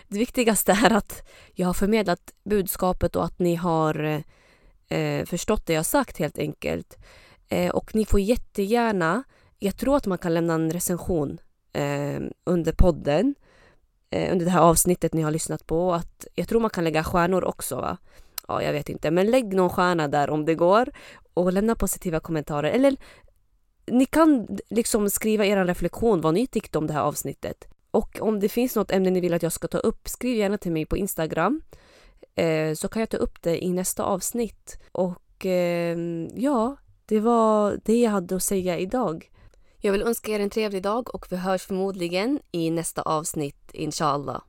Det 0.08 0.18
viktigaste 0.18 0.72
är 0.72 0.92
att 0.92 1.28
jag 1.52 1.66
har 1.66 1.74
förmedlat 1.74 2.32
budskapet 2.44 3.16
och 3.16 3.24
att 3.24 3.38
ni 3.38 3.54
har 3.54 4.22
eh, 4.88 5.24
förstått 5.24 5.66
det 5.66 5.72
jag 5.72 5.86
sagt 5.86 6.18
helt 6.18 6.38
enkelt. 6.38 6.98
Eh, 7.48 7.70
och 7.70 7.94
ni 7.94 8.04
får 8.04 8.20
jättegärna... 8.20 9.24
Jag 9.58 9.76
tror 9.76 9.96
att 9.96 10.06
man 10.06 10.18
kan 10.18 10.34
lämna 10.34 10.54
en 10.54 10.70
recension 10.70 11.38
eh, 11.72 12.20
under 12.44 12.72
podden. 12.72 13.34
Eh, 14.10 14.32
under 14.32 14.44
det 14.44 14.50
här 14.50 14.60
avsnittet 14.60 15.14
ni 15.14 15.22
har 15.22 15.30
lyssnat 15.30 15.66
på. 15.66 15.94
Att, 15.94 16.26
jag 16.34 16.48
tror 16.48 16.60
man 16.60 16.70
kan 16.70 16.84
lägga 16.84 17.04
stjärnor 17.04 17.44
också 17.44 17.76
va? 17.76 17.98
ja, 18.48 18.62
jag 18.62 18.72
vet 18.72 18.88
inte, 18.88 19.10
men 19.10 19.30
lägg 19.30 19.54
någon 19.54 19.70
stjärna 19.70 20.08
där 20.08 20.30
om 20.30 20.44
det 20.44 20.54
går 20.54 20.90
och 21.34 21.52
lämna 21.52 21.74
positiva 21.74 22.20
kommentarer. 22.20 22.70
Eller 22.70 22.96
ni 23.86 24.06
kan 24.06 24.58
liksom 24.68 25.10
skriva 25.10 25.46
er 25.46 25.64
reflektion 25.64 26.20
vad 26.20 26.34
ni 26.34 26.46
tyckte 26.46 26.78
om 26.78 26.86
det 26.86 26.92
här 26.92 27.00
avsnittet. 27.00 27.68
Och 27.90 28.20
om 28.20 28.40
det 28.40 28.48
finns 28.48 28.76
något 28.76 28.90
ämne 28.90 29.10
ni 29.10 29.20
vill 29.20 29.34
att 29.34 29.42
jag 29.42 29.52
ska 29.52 29.68
ta 29.68 29.78
upp, 29.78 30.08
skriv 30.08 30.36
gärna 30.36 30.58
till 30.58 30.72
mig 30.72 30.86
på 30.86 30.96
Instagram. 30.96 31.62
Eh, 32.34 32.74
så 32.74 32.88
kan 32.88 33.00
jag 33.00 33.10
ta 33.10 33.16
upp 33.16 33.42
det 33.42 33.64
i 33.64 33.72
nästa 33.72 34.04
avsnitt. 34.04 34.78
Och 34.92 35.46
eh, 35.46 35.98
ja, 36.34 36.76
det 37.06 37.20
var 37.20 37.80
det 37.84 38.00
jag 38.00 38.10
hade 38.10 38.36
att 38.36 38.42
säga 38.42 38.78
idag. 38.78 39.30
Jag 39.78 39.92
vill 39.92 40.02
önska 40.02 40.32
er 40.32 40.40
en 40.40 40.50
trevlig 40.50 40.82
dag 40.82 41.14
och 41.14 41.26
vi 41.30 41.36
hörs 41.36 41.66
förmodligen 41.66 42.40
i 42.52 42.70
nästa 42.70 43.02
avsnitt, 43.02 43.70
inshallah. 43.72 44.42